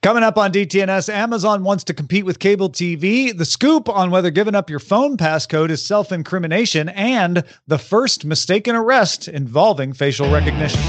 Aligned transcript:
Coming 0.00 0.22
up 0.22 0.38
on 0.38 0.52
DTNS, 0.52 1.12
Amazon 1.12 1.64
wants 1.64 1.82
to 1.84 1.92
compete 1.92 2.24
with 2.24 2.38
cable 2.38 2.70
TV, 2.70 3.36
the 3.36 3.44
scoop 3.44 3.88
on 3.88 4.12
whether 4.12 4.30
giving 4.30 4.54
up 4.54 4.70
your 4.70 4.78
phone 4.78 5.16
passcode 5.16 5.70
is 5.70 5.84
self 5.84 6.12
incrimination, 6.12 6.88
and 6.90 7.42
the 7.66 7.78
first 7.78 8.24
mistaken 8.24 8.76
arrest 8.76 9.26
involving 9.26 9.92
facial 9.92 10.30
recognition. 10.30 10.80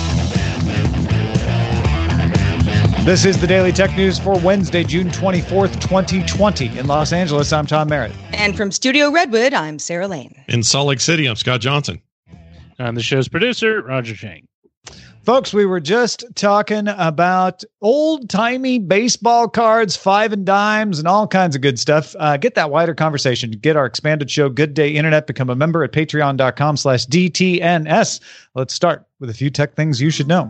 This 3.03 3.25
is 3.25 3.41
the 3.41 3.47
Daily 3.47 3.71
Tech 3.71 3.95
News 3.97 4.19
for 4.19 4.37
Wednesday, 4.41 4.83
June 4.83 5.09
24th, 5.09 5.81
2020. 5.81 6.77
In 6.77 6.85
Los 6.85 7.11
Angeles, 7.11 7.51
I'm 7.51 7.65
Tom 7.65 7.89
Merritt. 7.89 8.11
And 8.33 8.55
from 8.55 8.71
Studio 8.71 9.09
Redwood, 9.09 9.55
I'm 9.55 9.79
Sarah 9.79 10.07
Lane. 10.07 10.35
In 10.47 10.61
Salt 10.61 10.87
Lake 10.87 10.99
City, 10.99 11.25
I'm 11.25 11.35
Scott 11.35 11.61
Johnson. 11.61 11.99
I'm 12.77 12.93
the 12.93 13.01
show's 13.01 13.27
producer, 13.27 13.81
Roger 13.81 14.13
Chang. 14.13 14.47
Folks, 15.29 15.53
we 15.53 15.63
were 15.67 15.79
just 15.79 16.25
talking 16.33 16.87
about 16.87 17.63
old 17.83 18.31
timey 18.31 18.79
baseball 18.79 19.47
cards, 19.47 19.95
five 19.95 20.33
and 20.33 20.43
dimes, 20.43 20.97
and 20.97 21.07
all 21.07 21.27
kinds 21.27 21.55
of 21.55 21.61
good 21.61 21.77
stuff. 21.77 22.15
Uh, 22.17 22.35
get 22.35 22.55
that 22.55 22.71
wider 22.71 22.95
conversation. 22.95 23.51
Get 23.51 23.75
our 23.75 23.85
expanded 23.85 24.31
show, 24.31 24.49
Good 24.49 24.73
Day 24.73 24.89
Internet. 24.89 25.27
Become 25.27 25.51
a 25.51 25.55
member 25.55 25.83
at 25.83 25.91
patreon.com 25.91 26.77
slash 26.77 27.05
DTNS. 27.05 28.19
Let's 28.55 28.73
start 28.73 29.05
with 29.19 29.29
a 29.29 29.33
few 29.35 29.51
tech 29.51 29.75
things 29.75 30.01
you 30.01 30.09
should 30.09 30.27
know. 30.27 30.49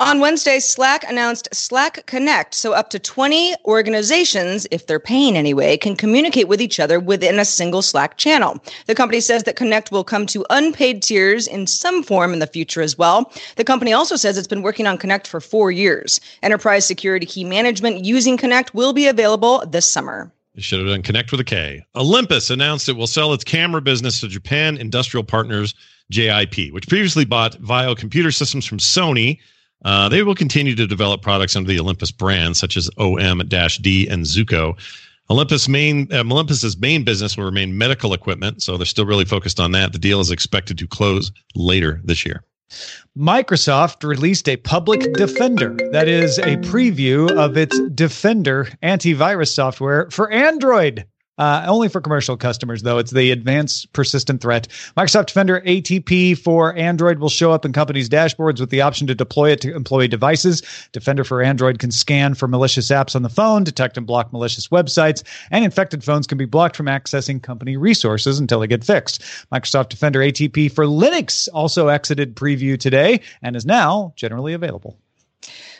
On 0.00 0.18
Wednesday, 0.18 0.60
Slack 0.60 1.04
announced 1.10 1.46
Slack 1.52 2.06
Connect, 2.06 2.54
so 2.54 2.72
up 2.72 2.88
to 2.88 2.98
20 2.98 3.54
organizations, 3.66 4.66
if 4.70 4.86
they're 4.86 4.98
paying 4.98 5.36
anyway, 5.36 5.76
can 5.76 5.94
communicate 5.94 6.48
with 6.48 6.62
each 6.62 6.80
other 6.80 6.98
within 6.98 7.38
a 7.38 7.44
single 7.44 7.82
Slack 7.82 8.16
channel. 8.16 8.58
The 8.86 8.94
company 8.94 9.20
says 9.20 9.42
that 9.42 9.56
Connect 9.56 9.92
will 9.92 10.02
come 10.02 10.24
to 10.28 10.46
unpaid 10.48 11.02
tiers 11.02 11.46
in 11.46 11.66
some 11.66 12.02
form 12.02 12.32
in 12.32 12.38
the 12.38 12.46
future 12.46 12.80
as 12.80 12.96
well. 12.96 13.30
The 13.56 13.64
company 13.64 13.92
also 13.92 14.16
says 14.16 14.38
it's 14.38 14.48
been 14.48 14.62
working 14.62 14.86
on 14.86 14.96
Connect 14.96 15.26
for 15.26 15.38
four 15.38 15.70
years. 15.70 16.18
Enterprise 16.42 16.86
security 16.86 17.26
key 17.26 17.44
management 17.44 18.02
using 18.02 18.38
Connect 18.38 18.74
will 18.74 18.94
be 18.94 19.06
available 19.06 19.62
this 19.66 19.84
summer. 19.84 20.32
You 20.54 20.62
should 20.62 20.78
have 20.78 20.88
done 20.88 21.02
Connect 21.02 21.30
with 21.30 21.40
a 21.40 21.44
K. 21.44 21.84
Olympus 21.94 22.48
announced 22.48 22.88
it 22.88 22.96
will 22.96 23.06
sell 23.06 23.34
its 23.34 23.44
camera 23.44 23.82
business 23.82 24.20
to 24.20 24.28
Japan 24.28 24.78
Industrial 24.78 25.24
Partners, 25.24 25.74
JIP, 26.10 26.72
which 26.72 26.88
previously 26.88 27.26
bought 27.26 27.60
Vaio 27.60 27.94
computer 27.94 28.30
systems 28.30 28.64
from 28.64 28.78
Sony. 28.78 29.38
Uh, 29.84 30.08
they 30.08 30.22
will 30.22 30.34
continue 30.34 30.74
to 30.74 30.86
develop 30.86 31.22
products 31.22 31.56
under 31.56 31.68
the 31.68 31.80
Olympus 31.80 32.10
brand, 32.10 32.56
such 32.56 32.76
as 32.76 32.90
OM-D 32.98 34.08
and 34.08 34.24
Zuiko. 34.24 34.78
Olympus 35.30 35.68
main 35.68 36.12
uh, 36.12 36.24
Olympus's 36.24 36.76
main 36.78 37.04
business 37.04 37.36
will 37.36 37.44
remain 37.44 37.78
medical 37.78 38.12
equipment, 38.12 38.62
so 38.62 38.76
they're 38.76 38.84
still 38.84 39.06
really 39.06 39.24
focused 39.24 39.60
on 39.60 39.72
that. 39.72 39.92
The 39.92 39.98
deal 39.98 40.20
is 40.20 40.30
expected 40.30 40.76
to 40.78 40.88
close 40.88 41.30
later 41.54 42.00
this 42.04 42.26
year. 42.26 42.42
Microsoft 43.16 44.06
released 44.06 44.48
a 44.48 44.56
public 44.56 45.12
defender 45.14 45.76
that 45.92 46.08
is 46.08 46.38
a 46.38 46.56
preview 46.58 47.30
of 47.36 47.56
its 47.56 47.78
Defender 47.90 48.68
antivirus 48.82 49.52
software 49.52 50.08
for 50.10 50.30
Android. 50.30 51.04
Uh, 51.40 51.64
only 51.66 51.88
for 51.88 52.02
commercial 52.02 52.36
customers, 52.36 52.82
though. 52.82 52.98
It's 52.98 53.12
the 53.12 53.30
advanced 53.30 53.90
persistent 53.94 54.42
threat. 54.42 54.68
Microsoft 54.94 55.26
Defender 55.26 55.62
ATP 55.62 56.36
for 56.36 56.76
Android 56.76 57.18
will 57.18 57.30
show 57.30 57.50
up 57.50 57.64
in 57.64 57.72
companies' 57.72 58.10
dashboards 58.10 58.60
with 58.60 58.68
the 58.68 58.82
option 58.82 59.06
to 59.06 59.14
deploy 59.14 59.50
it 59.50 59.62
to 59.62 59.74
employee 59.74 60.06
devices. 60.06 60.62
Defender 60.92 61.24
for 61.24 61.40
Android 61.40 61.78
can 61.78 61.92
scan 61.92 62.34
for 62.34 62.46
malicious 62.46 62.88
apps 62.88 63.16
on 63.16 63.22
the 63.22 63.30
phone, 63.30 63.64
detect 63.64 63.96
and 63.96 64.06
block 64.06 64.30
malicious 64.34 64.68
websites, 64.68 65.22
and 65.50 65.64
infected 65.64 66.04
phones 66.04 66.26
can 66.26 66.36
be 66.36 66.44
blocked 66.44 66.76
from 66.76 66.86
accessing 66.86 67.42
company 67.42 67.78
resources 67.78 68.38
until 68.38 68.60
they 68.60 68.66
get 68.66 68.84
fixed. 68.84 69.22
Microsoft 69.50 69.88
Defender 69.88 70.20
ATP 70.20 70.70
for 70.70 70.84
Linux 70.84 71.48
also 71.54 71.88
exited 71.88 72.36
preview 72.36 72.78
today 72.78 73.18
and 73.40 73.56
is 73.56 73.64
now 73.64 74.12
generally 74.14 74.52
available. 74.52 74.98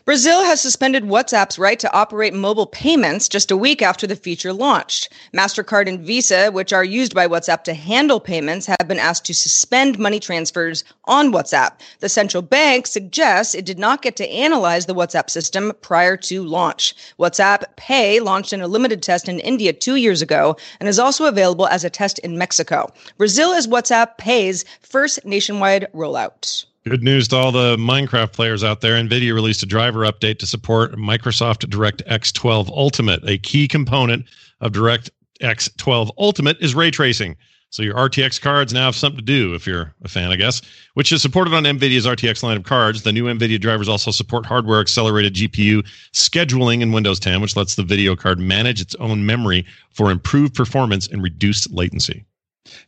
Brazil 0.07 0.43
has 0.45 0.63
suspended 0.63 1.05
WhatsApp's 1.05 1.59
right 1.59 1.79
to 1.79 1.93
operate 1.93 2.33
mobile 2.33 2.67
payments 2.67 3.29
just 3.29 3.51
a 3.51 3.57
week 3.57 3.83
after 3.83 4.07
the 4.07 4.17
feature 4.17 4.53
launched. 4.53 5.13
MasterCard 5.35 5.89
and 5.89 6.01
Visa, 6.01 6.51
which 6.51 6.73
are 6.73 6.83
used 6.83 7.15
by 7.15 7.29
WhatsApp 7.29 7.65
to 7.65 7.75
handle 7.75 8.19
payments, 8.19 8.65
have 8.65 8.89
been 8.89 8.99
asked 8.99 9.27
to 9.27 9.35
suspend 9.35 9.99
money 9.99 10.19
transfers 10.19 10.85
on 11.05 11.33
WhatsApp. 11.33 11.73
The 11.99 12.09
central 12.09 12.43
bank 12.43 12.87
suggests 12.87 13.55
it 13.55 13.67
did 13.67 13.79
not 13.79 14.01
get 14.01 14.17
to 14.17 14.31
analyze 14.31 14.87
the 14.87 14.95
WhatsApp 14.95 15.29
system 15.29 15.73
prior 15.83 16.17
to 16.17 16.45
launch. 16.45 16.95
WhatsApp 17.19 17.65
Pay 17.77 18.21
launched 18.21 18.55
in 18.55 18.63
a 18.63 18.69
limited 18.69 19.03
test 19.03 19.29
in 19.29 19.39
India 19.41 19.73
two 19.75 19.97
years 19.97 20.23
ago 20.23 20.57
and 20.81 20.89
is 20.89 20.99
also 20.99 21.27
available 21.27 21.67
as 21.67 21.85
a 21.85 21.91
test 21.91 22.19
in 22.21 22.39
Mexico. 22.39 22.91
Brazil 23.19 23.53
is 23.53 23.69
WhatsApp 23.69 24.17
Pay's 24.17 24.65
first 24.81 25.27
nationwide 25.27 25.89
rollout. 25.95 26.65
Good 26.87 27.03
news 27.03 27.29
to 27.29 27.37
all 27.37 27.53
the 27.53 27.77
Minecraft 27.77 28.33
players 28.33 28.65
out 28.65 28.81
there. 28.81 28.95
NVIDIA 28.95 29.35
released 29.35 29.63
a 29.63 29.67
driver 29.67 30.01
update 30.11 30.39
to 30.39 30.47
support 30.47 30.93
Microsoft 30.93 31.67
DirectX 31.67 32.33
12 32.33 32.71
Ultimate. 32.71 33.21
A 33.29 33.37
key 33.37 33.69
component 33.69 34.25
of 34.63 34.73
DirectX 34.73 35.77
12 35.77 36.11
Ultimate 36.17 36.57
is 36.59 36.75
ray 36.75 36.91
tracing. 36.91 37.37
So 37.69 37.83
your 37.83 37.95
RTX 37.97 38.41
cards 38.41 38.73
now 38.73 38.87
have 38.87 38.97
something 38.97 39.19
to 39.19 39.23
do 39.23 39.53
if 39.53 39.67
you're 39.67 39.95
a 40.05 40.09
fan, 40.09 40.33
I 40.33 40.37
guess, 40.37 40.63
which 40.95 41.13
is 41.13 41.21
supported 41.21 41.53
on 41.53 41.65
NVIDIA's 41.65 42.07
RTX 42.07 42.43
line 42.43 42.57
of 42.57 42.65
cards. 42.65 43.03
The 43.03 43.13
new 43.13 43.27
NVIDIA 43.27 43.61
drivers 43.61 43.87
also 43.87 44.11
support 44.11 44.47
hardware 44.47 44.81
accelerated 44.81 45.35
GPU 45.35 45.87
scheduling 46.15 46.81
in 46.81 46.93
Windows 46.93 47.21
10, 47.21 47.43
which 47.43 47.57
lets 47.57 47.75
the 47.75 47.83
video 47.83 48.17
card 48.17 48.39
manage 48.39 48.81
its 48.81 48.95
own 48.95 49.27
memory 49.27 49.67
for 49.91 50.11
improved 50.11 50.55
performance 50.55 51.07
and 51.09 51.23
reduced 51.23 51.71
latency. 51.71 52.25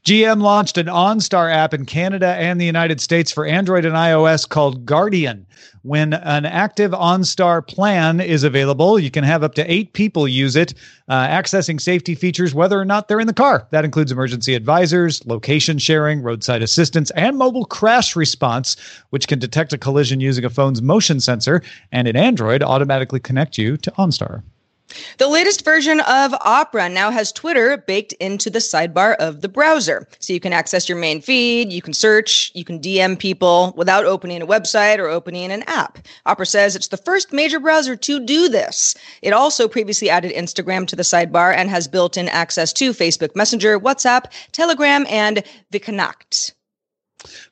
GM 0.04 0.42
launched 0.42 0.78
an 0.78 0.86
OnStar 0.86 1.52
app 1.52 1.74
in 1.74 1.86
Canada 1.86 2.34
and 2.38 2.60
the 2.60 2.66
United 2.66 3.00
States 3.00 3.30
for 3.32 3.46
Android 3.46 3.84
and 3.84 3.94
iOS 3.94 4.48
called 4.48 4.84
Guardian. 4.84 5.46
When 5.82 6.12
an 6.14 6.46
active 6.46 6.92
OnStar 6.92 7.66
plan 7.66 8.20
is 8.20 8.44
available, 8.44 8.98
you 8.98 9.10
can 9.10 9.24
have 9.24 9.42
up 9.42 9.54
to 9.54 9.72
eight 9.72 9.92
people 9.92 10.28
use 10.28 10.54
it, 10.54 10.74
uh, 11.08 11.26
accessing 11.26 11.80
safety 11.80 12.14
features 12.14 12.54
whether 12.54 12.80
or 12.80 12.84
not 12.84 13.08
they're 13.08 13.18
in 13.18 13.26
the 13.26 13.32
car. 13.32 13.66
That 13.70 13.84
includes 13.84 14.12
emergency 14.12 14.54
advisors, 14.54 15.26
location 15.26 15.78
sharing, 15.78 16.22
roadside 16.22 16.62
assistance, 16.62 17.10
and 17.12 17.36
mobile 17.36 17.64
crash 17.64 18.14
response, 18.14 18.76
which 19.10 19.26
can 19.26 19.40
detect 19.40 19.72
a 19.72 19.78
collision 19.78 20.20
using 20.20 20.44
a 20.44 20.50
phone's 20.50 20.80
motion 20.80 21.18
sensor 21.18 21.62
and 21.90 22.06
in 22.06 22.16
Android 22.16 22.62
automatically 22.62 23.20
connect 23.20 23.58
you 23.58 23.76
to 23.78 23.90
OnStar. 23.92 24.42
The 25.18 25.28
latest 25.28 25.64
version 25.64 26.00
of 26.00 26.34
Opera 26.40 26.88
now 26.88 27.10
has 27.10 27.32
Twitter 27.32 27.76
baked 27.76 28.12
into 28.14 28.50
the 28.50 28.58
sidebar 28.58 29.14
of 29.16 29.40
the 29.40 29.48
browser. 29.48 30.06
So 30.18 30.32
you 30.32 30.40
can 30.40 30.52
access 30.52 30.88
your 30.88 30.98
main 30.98 31.20
feed, 31.20 31.72
you 31.72 31.82
can 31.82 31.92
search, 31.92 32.50
you 32.54 32.64
can 32.64 32.80
DM 32.80 33.18
people 33.18 33.74
without 33.76 34.04
opening 34.04 34.42
a 34.42 34.46
website 34.46 34.98
or 34.98 35.08
opening 35.08 35.52
an 35.52 35.62
app. 35.66 35.98
Opera 36.26 36.46
says 36.46 36.74
it's 36.74 36.88
the 36.88 36.96
first 36.96 37.32
major 37.32 37.60
browser 37.60 37.96
to 37.96 38.24
do 38.24 38.48
this. 38.48 38.94
It 39.22 39.32
also 39.32 39.68
previously 39.68 40.10
added 40.10 40.32
Instagram 40.32 40.86
to 40.88 40.96
the 40.96 41.02
sidebar 41.02 41.54
and 41.54 41.68
has 41.70 41.86
built 41.88 42.16
in 42.16 42.28
access 42.28 42.72
to 42.74 42.92
Facebook 42.92 43.36
Messenger, 43.36 43.78
WhatsApp, 43.78 44.32
Telegram, 44.52 45.06
and 45.08 45.42
Connect. 45.82 46.54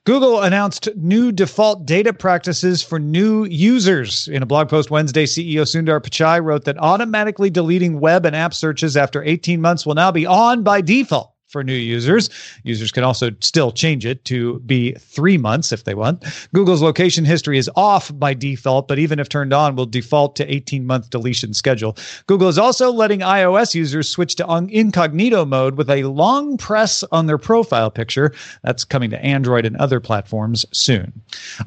Google 0.05 0.43
announced 0.43 0.89
new 0.97 1.33
default 1.33 1.87
data 1.87 2.13
practices 2.13 2.83
for 2.83 2.99
new 2.99 3.45
users. 3.45 4.29
In 4.29 4.43
a 4.43 4.47
blog 4.47 4.69
post 4.69 4.91
Wednesday, 4.91 5.25
CEO 5.25 5.63
Sundar 5.63 6.01
Pichai 6.01 6.43
wrote 6.43 6.65
that 6.65 6.79
automatically 6.79 7.51
deleting 7.51 8.01
web 8.01 8.27
and 8.27 8.35
app 8.35 8.55
searches 8.55 8.97
after 8.97 9.23
18 9.23 9.61
months 9.61 9.87
will 9.87 9.95
now 9.95 10.11
be 10.11 10.27
on 10.27 10.63
by 10.63 10.81
default 10.81 11.30
for 11.51 11.65
new 11.65 11.75
users. 11.75 12.31
Users 12.63 12.93
can 12.93 13.05
also 13.05 13.31
still 13.41 13.73
change 13.73 14.07
it 14.07 14.25
to 14.27 14.61
be 14.61 14.93
three 14.93 15.37
months 15.37 15.73
if 15.73 15.85
they 15.85 15.95
want. 15.95 16.25
Google's 16.55 16.83
location 16.83 17.25
history 17.25 17.59
is 17.59 17.69
off 17.77 18.11
by 18.19 18.33
default, 18.35 18.89
but 18.89 18.99
even 18.99 19.19
if 19.19 19.29
turned 19.29 19.53
on, 19.53 19.77
will 19.77 19.87
default 19.87 20.37
to 20.37 20.53
18 20.53 20.87
month 20.87 21.11
deletion 21.11 21.53
schedule. 21.53 21.97
Google 22.27 22.49
is 22.49 22.59
also 22.59 22.93
letting 22.93 23.21
iOS 23.21 23.75
users 23.75 24.09
switch 24.09 24.37
to 24.37 24.69
incognito 24.71 25.45
mode 25.45 25.77
with 25.77 25.91
a 25.91 26.05
long 26.05 26.57
press 26.57 27.03
on 27.13 27.27
their 27.27 27.39
profile 27.39 27.91
picture. 27.91 28.33
That's 28.63 28.85
coming 28.85 29.11
to 29.11 29.25
Android 29.25 29.67
and 29.67 29.77
other 29.77 30.01
platforms 30.01 30.65
soon. 30.73 31.13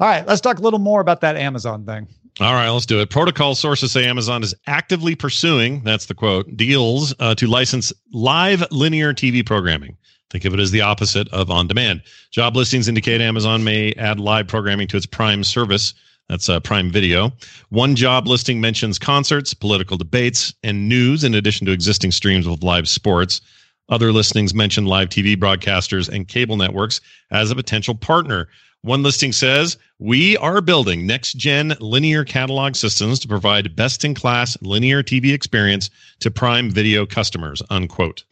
All 0.00 0.08
right, 0.08 0.26
let's 0.26 0.40
talk 0.40 0.58
a 0.58 0.62
little 0.62 0.78
more 0.78 1.00
about 1.00 1.20
that 1.20 1.36
Amazon 1.36 1.84
thing. 1.84 2.08
All 2.40 2.52
right, 2.52 2.68
let's 2.68 2.84
do 2.84 3.00
it. 3.00 3.10
Protocol 3.10 3.54
sources 3.54 3.92
say 3.92 4.06
Amazon 4.06 4.42
is 4.42 4.54
actively 4.66 5.14
pursuing, 5.14 5.84
that's 5.84 6.06
the 6.06 6.14
quote, 6.14 6.56
deals 6.56 7.14
uh, 7.20 7.36
to 7.36 7.46
license 7.46 7.92
live 8.12 8.64
linear 8.72 9.14
TV 9.14 9.46
programming. 9.46 9.96
Think 10.30 10.44
of 10.44 10.52
it 10.52 10.58
as 10.58 10.72
the 10.72 10.80
opposite 10.80 11.28
of 11.28 11.48
on 11.48 11.68
demand. 11.68 12.02
Job 12.32 12.56
listings 12.56 12.88
indicate 12.88 13.20
Amazon 13.20 13.62
may 13.62 13.92
add 13.92 14.18
live 14.18 14.48
programming 14.48 14.88
to 14.88 14.96
its 14.96 15.06
Prime 15.06 15.44
service. 15.44 15.94
That's 16.28 16.48
uh, 16.48 16.58
Prime 16.58 16.90
Video. 16.90 17.30
One 17.68 17.94
job 17.94 18.26
listing 18.26 18.60
mentions 18.60 18.98
concerts, 18.98 19.54
political 19.54 19.96
debates, 19.96 20.52
and 20.64 20.88
news, 20.88 21.22
in 21.22 21.36
addition 21.36 21.66
to 21.66 21.72
existing 21.72 22.10
streams 22.10 22.48
of 22.48 22.64
live 22.64 22.88
sports. 22.88 23.42
Other 23.90 24.10
listings 24.10 24.54
mention 24.54 24.86
live 24.86 25.08
TV 25.08 25.36
broadcasters 25.36 26.08
and 26.08 26.26
cable 26.26 26.56
networks 26.56 27.00
as 27.30 27.52
a 27.52 27.54
potential 27.54 27.94
partner. 27.94 28.48
One 28.84 29.02
listing 29.02 29.32
says, 29.32 29.78
We 29.98 30.36
are 30.36 30.60
building 30.60 31.06
next 31.06 31.38
gen 31.38 31.74
linear 31.80 32.22
catalog 32.22 32.76
systems 32.76 33.18
to 33.20 33.28
provide 33.28 33.74
best 33.74 34.04
in 34.04 34.14
class 34.14 34.58
linear 34.60 35.02
TV 35.02 35.32
experience 35.32 35.88
to 36.20 36.30
Prime 36.30 36.70
Video 36.70 37.06
customers, 37.06 37.62
unquote. 37.70 38.24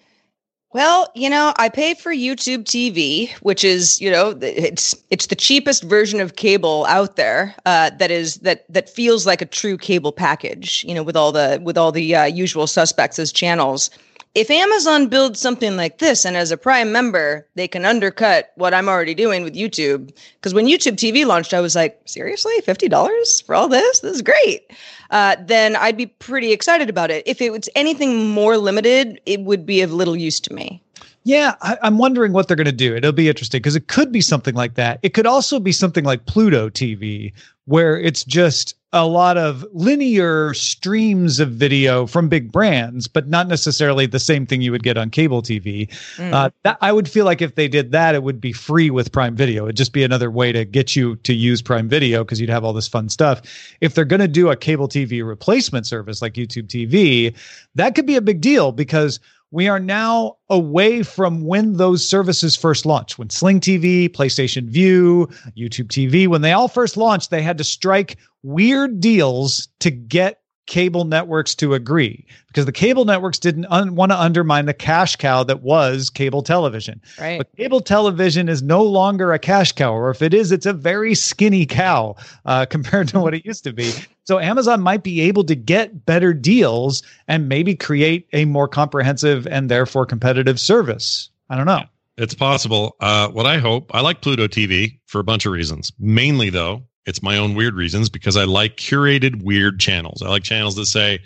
Well, 0.74 1.10
you 1.14 1.30
know, 1.30 1.54
I 1.56 1.70
pay 1.70 1.94
for 1.94 2.12
YouTube 2.12 2.64
TV, 2.64 3.32
which 3.40 3.64
is, 3.64 3.98
you 3.98 4.10
know, 4.10 4.38
it's 4.42 4.94
it's 5.08 5.28
the 5.28 5.36
cheapest 5.36 5.84
version 5.84 6.20
of 6.20 6.36
cable 6.36 6.84
out 6.86 7.16
there. 7.16 7.54
Uh, 7.64 7.88
that 7.98 8.10
is 8.10 8.34
that 8.40 8.70
that 8.70 8.90
feels 8.90 9.26
like 9.26 9.40
a 9.40 9.46
true 9.46 9.78
cable 9.78 10.12
package. 10.12 10.84
You 10.86 10.94
know, 10.94 11.02
with 11.02 11.16
all 11.16 11.32
the 11.32 11.60
with 11.62 11.78
all 11.78 11.92
the 11.92 12.14
uh, 12.14 12.24
usual 12.24 12.66
suspects 12.66 13.18
as 13.18 13.32
channels 13.32 13.88
if 14.34 14.50
Amazon 14.50 15.08
builds 15.08 15.40
something 15.40 15.76
like 15.76 15.98
this 15.98 16.24
and 16.24 16.36
as 16.36 16.50
a 16.50 16.56
Prime 16.56 16.90
member, 16.90 17.46
they 17.54 17.68
can 17.68 17.84
undercut 17.84 18.52
what 18.56 18.72
I'm 18.72 18.88
already 18.88 19.14
doing 19.14 19.44
with 19.44 19.54
YouTube. 19.54 20.10
Because 20.34 20.54
when 20.54 20.66
YouTube 20.66 20.96
TV 20.96 21.26
launched, 21.26 21.52
I 21.52 21.60
was 21.60 21.76
like, 21.76 22.00
seriously, 22.06 22.54
$50 22.62 23.44
for 23.44 23.54
all 23.54 23.68
this? 23.68 24.00
This 24.00 24.14
is 24.14 24.22
great. 24.22 24.70
Uh, 25.10 25.36
then 25.38 25.76
I'd 25.76 25.98
be 25.98 26.06
pretty 26.06 26.52
excited 26.52 26.88
about 26.88 27.10
it. 27.10 27.22
If 27.26 27.42
it 27.42 27.52
was 27.52 27.68
anything 27.76 28.30
more 28.30 28.56
limited, 28.56 29.20
it 29.26 29.42
would 29.42 29.66
be 29.66 29.82
of 29.82 29.92
little 29.92 30.16
use 30.16 30.40
to 30.40 30.54
me. 30.54 30.82
Yeah, 31.24 31.54
I, 31.60 31.76
am 31.82 31.98
wondering 31.98 32.32
what 32.32 32.48
they're 32.48 32.56
going 32.56 32.64
to 32.64 32.72
do. 32.72 32.96
It'll 32.96 33.12
be 33.12 33.28
interesting 33.28 33.58
because 33.58 33.76
it 33.76 33.86
could 33.86 34.10
be 34.10 34.20
something 34.20 34.54
like 34.54 34.74
that. 34.74 34.98
It 35.02 35.10
could 35.10 35.26
also 35.26 35.60
be 35.60 35.70
something 35.70 36.04
like 36.04 36.26
Pluto 36.26 36.68
TV, 36.68 37.32
where 37.66 37.98
it's 37.98 38.24
just 38.24 38.74
a 38.92 39.06
lot 39.06 39.38
of 39.38 39.64
linear 39.72 40.52
streams 40.52 41.40
of 41.40 41.50
video 41.52 42.06
from 42.06 42.28
big 42.28 42.52
brands, 42.52 43.08
but 43.08 43.26
not 43.26 43.48
necessarily 43.48 44.04
the 44.04 44.18
same 44.18 44.44
thing 44.44 44.60
you 44.60 44.70
would 44.70 44.82
get 44.82 44.98
on 44.98 45.08
cable 45.08 45.40
TV. 45.40 45.88
Mm. 46.16 46.32
Uh, 46.32 46.50
that, 46.62 46.76
I 46.82 46.92
would 46.92 47.08
feel 47.08 47.24
like 47.24 47.40
if 47.40 47.54
they 47.54 47.68
did 47.68 47.92
that, 47.92 48.14
it 48.14 48.22
would 48.22 48.40
be 48.40 48.52
free 48.52 48.90
with 48.90 49.10
Prime 49.10 49.34
Video. 49.34 49.64
It'd 49.64 49.78
just 49.78 49.94
be 49.94 50.04
another 50.04 50.30
way 50.30 50.52
to 50.52 50.66
get 50.66 50.94
you 50.94 51.16
to 51.16 51.32
use 51.32 51.62
Prime 51.62 51.88
Video 51.88 52.22
because 52.22 52.38
you'd 52.40 52.50
have 52.50 52.64
all 52.64 52.74
this 52.74 52.88
fun 52.88 53.08
stuff. 53.08 53.40
If 53.80 53.94
they're 53.94 54.04
going 54.04 54.20
to 54.20 54.28
do 54.28 54.50
a 54.50 54.56
cable 54.56 54.88
TV 54.88 55.26
replacement 55.26 55.86
service 55.86 56.20
like 56.20 56.34
YouTube 56.34 56.66
TV, 56.66 57.34
that 57.74 57.94
could 57.94 58.06
be 58.06 58.16
a 58.16 58.22
big 58.22 58.42
deal 58.42 58.72
because 58.72 59.20
we 59.52 59.68
are 59.68 59.78
now 59.78 60.38
away 60.48 61.02
from 61.02 61.44
when 61.44 61.76
those 61.76 62.08
services 62.08 62.56
first 62.56 62.84
launched. 62.86 63.18
When 63.18 63.30
Sling 63.30 63.60
TV, 63.60 64.08
PlayStation 64.08 64.64
Vue, 64.68 65.26
YouTube 65.56 65.88
TV, 65.88 66.26
when 66.26 66.40
they 66.40 66.52
all 66.52 66.68
first 66.68 66.96
launched, 66.96 67.30
they 67.30 67.42
had 67.42 67.58
to 67.58 67.64
strike 67.64 68.16
weird 68.42 68.98
deals 68.98 69.68
to 69.80 69.90
get 69.90 70.41
cable 70.66 71.04
networks 71.04 71.54
to 71.56 71.74
agree 71.74 72.24
because 72.46 72.66
the 72.66 72.72
cable 72.72 73.04
networks 73.04 73.38
didn't 73.38 73.66
un- 73.66 73.94
want 73.94 74.12
to 74.12 74.20
undermine 74.20 74.66
the 74.66 74.74
cash 74.74 75.16
cow 75.16 75.42
that 75.42 75.62
was 75.62 76.08
cable 76.08 76.42
television. 76.42 77.00
Right. 77.20 77.38
But 77.38 77.54
cable 77.56 77.80
television 77.80 78.48
is 78.48 78.62
no 78.62 78.82
longer 78.82 79.32
a 79.32 79.38
cash 79.38 79.72
cow, 79.72 79.92
or 79.92 80.10
if 80.10 80.22
it 80.22 80.32
is, 80.32 80.52
it's 80.52 80.66
a 80.66 80.72
very 80.72 81.14
skinny 81.14 81.66
cow 81.66 82.16
uh, 82.44 82.66
compared 82.70 83.08
to 83.08 83.20
what 83.20 83.34
it 83.34 83.44
used 83.44 83.64
to 83.64 83.72
be. 83.72 83.92
So 84.24 84.38
Amazon 84.38 84.80
might 84.80 85.02
be 85.02 85.20
able 85.22 85.44
to 85.44 85.54
get 85.54 86.06
better 86.06 86.32
deals 86.32 87.02
and 87.26 87.48
maybe 87.48 87.74
create 87.74 88.28
a 88.32 88.44
more 88.44 88.68
comprehensive 88.68 89.46
and 89.48 89.70
therefore 89.70 90.06
competitive 90.06 90.60
service. 90.60 91.28
I 91.50 91.56
don't 91.56 91.66
know. 91.66 91.82
It's 92.18 92.34
possible. 92.34 92.94
Uh, 93.00 93.28
what 93.28 93.46
I 93.46 93.58
hope, 93.58 93.90
I 93.94 94.00
like 94.00 94.20
Pluto 94.20 94.46
TV 94.46 94.98
for 95.06 95.18
a 95.18 95.24
bunch 95.24 95.46
of 95.46 95.52
reasons. 95.52 95.92
Mainly, 95.98 96.50
though, 96.50 96.82
it's 97.06 97.22
my 97.22 97.36
own 97.36 97.54
weird 97.54 97.74
reasons 97.74 98.08
because 98.08 98.36
I 98.36 98.44
like 98.44 98.76
curated 98.76 99.42
weird 99.42 99.80
channels. 99.80 100.22
I 100.22 100.28
like 100.28 100.42
channels 100.42 100.76
that 100.76 100.86
say, 100.86 101.20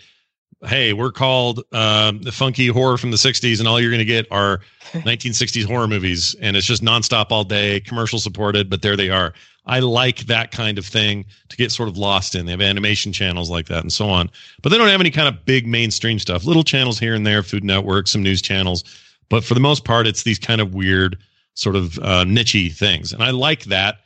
"Hey, 0.65 0.93
we're 0.93 1.13
called 1.13 1.63
uh, 1.73 2.13
the 2.21 2.33
funky 2.33 2.69
horror 2.69 2.97
from 2.97 3.11
the 3.11 3.17
'60s, 3.17 3.59
and 3.59 3.69
all 3.69 3.81
you're 3.81 3.91
going 3.91 3.99
to 3.99 4.05
get 4.05 4.27
are 4.31 4.61
1960s 4.93 5.65
horror 5.65 5.89
movies, 5.89 6.35
and 6.41 6.57
it's 6.57 6.67
just 6.67 6.83
nonstop 6.83 7.27
all 7.31 7.45
day, 7.45 7.81
commercial 7.81 8.19
supported, 8.19 8.71
but 8.71 8.83
there 8.83 8.97
they 8.97 9.11
are." 9.11 9.35
I 9.69 9.81
like 9.81 10.27
that 10.27 10.53
kind 10.53 10.79
of 10.79 10.87
thing 10.87 11.25
to 11.49 11.57
get 11.57 11.73
sort 11.73 11.89
of 11.89 11.99
lost 11.99 12.37
in. 12.37 12.47
They 12.47 12.53
have 12.53 12.61
animation 12.61 13.13
channels 13.13 13.51
like 13.51 13.67
that 13.67 13.81
and 13.81 13.93
so 13.93 14.09
on, 14.09 14.31
but 14.63 14.69
they 14.69 14.79
don't 14.79 14.87
have 14.89 15.01
any 15.01 15.11
kind 15.11 15.27
of 15.27 15.45
big 15.45 15.67
mainstream 15.67 16.21
stuff. 16.21 16.45
Little 16.45 16.63
channels 16.63 17.01
here 17.01 17.15
and 17.17 17.27
there, 17.27 17.43
Food 17.43 17.65
Network, 17.65 18.07
some 18.07 18.23
news 18.23 18.41
channels, 18.41 18.85
but 19.29 19.43
for 19.43 19.55
the 19.55 19.61
most 19.61 19.85
part, 19.85 20.07
it's 20.07 20.23
these 20.23 20.39
kind 20.39 20.61
of 20.61 20.73
weird, 20.73 21.19
sort 21.55 21.75
of 21.75 21.99
uh, 21.99 22.25
nichey 22.25 22.73
things, 22.73 23.13
and 23.13 23.23
I 23.25 23.31
like 23.31 23.65
that 23.65 24.06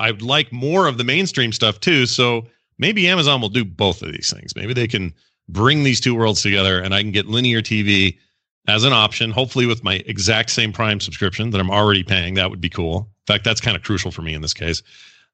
I'd 0.00 0.22
like 0.22 0.52
more 0.52 0.86
of 0.86 0.98
the 0.98 1.04
mainstream 1.04 1.52
stuff 1.52 1.78
too. 1.78 2.06
So 2.06 2.46
maybe 2.78 3.06
Amazon 3.06 3.40
will 3.40 3.50
do 3.50 3.64
both 3.64 4.02
of 4.02 4.10
these 4.12 4.32
things. 4.32 4.56
Maybe 4.56 4.72
they 4.72 4.88
can 4.88 5.14
bring 5.48 5.84
these 5.84 6.00
two 6.00 6.14
worlds 6.14 6.42
together 6.42 6.80
and 6.80 6.94
I 6.94 7.02
can 7.02 7.12
get 7.12 7.26
linear 7.26 7.60
TV 7.60 8.18
as 8.66 8.84
an 8.84 8.92
option, 8.92 9.30
hopefully 9.30 9.66
with 9.66 9.84
my 9.84 10.02
exact 10.06 10.50
same 10.50 10.72
Prime 10.72 11.00
subscription 11.00 11.50
that 11.50 11.60
I'm 11.60 11.70
already 11.70 12.02
paying. 12.02 12.34
That 12.34 12.50
would 12.50 12.60
be 12.60 12.68
cool. 12.68 12.98
In 13.28 13.32
fact, 13.34 13.44
that's 13.44 13.60
kind 13.60 13.76
of 13.76 13.82
crucial 13.82 14.10
for 14.10 14.22
me 14.22 14.34
in 14.34 14.42
this 14.42 14.54
case. 14.54 14.82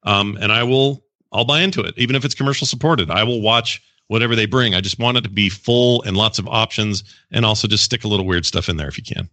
Um, 0.03 0.37
and 0.41 0.51
I 0.51 0.63
will, 0.63 1.03
I'll 1.31 1.45
buy 1.45 1.61
into 1.61 1.81
it, 1.81 1.93
even 1.97 2.15
if 2.15 2.25
it's 2.25 2.35
commercial 2.35 2.67
supported. 2.67 3.09
I 3.09 3.23
will 3.23 3.41
watch 3.41 3.81
whatever 4.07 4.35
they 4.35 4.45
bring. 4.45 4.75
I 4.75 4.81
just 4.81 4.99
want 4.99 5.17
it 5.17 5.21
to 5.21 5.29
be 5.29 5.49
full 5.49 6.01
and 6.03 6.15
lots 6.15 6.39
of 6.39 6.47
options, 6.47 7.03
and 7.31 7.45
also 7.45 7.67
just 7.67 7.83
stick 7.83 8.03
a 8.03 8.07
little 8.07 8.25
weird 8.25 8.45
stuff 8.45 8.69
in 8.69 8.77
there 8.77 8.87
if 8.87 8.97
you 8.97 9.03
can. 9.03 9.29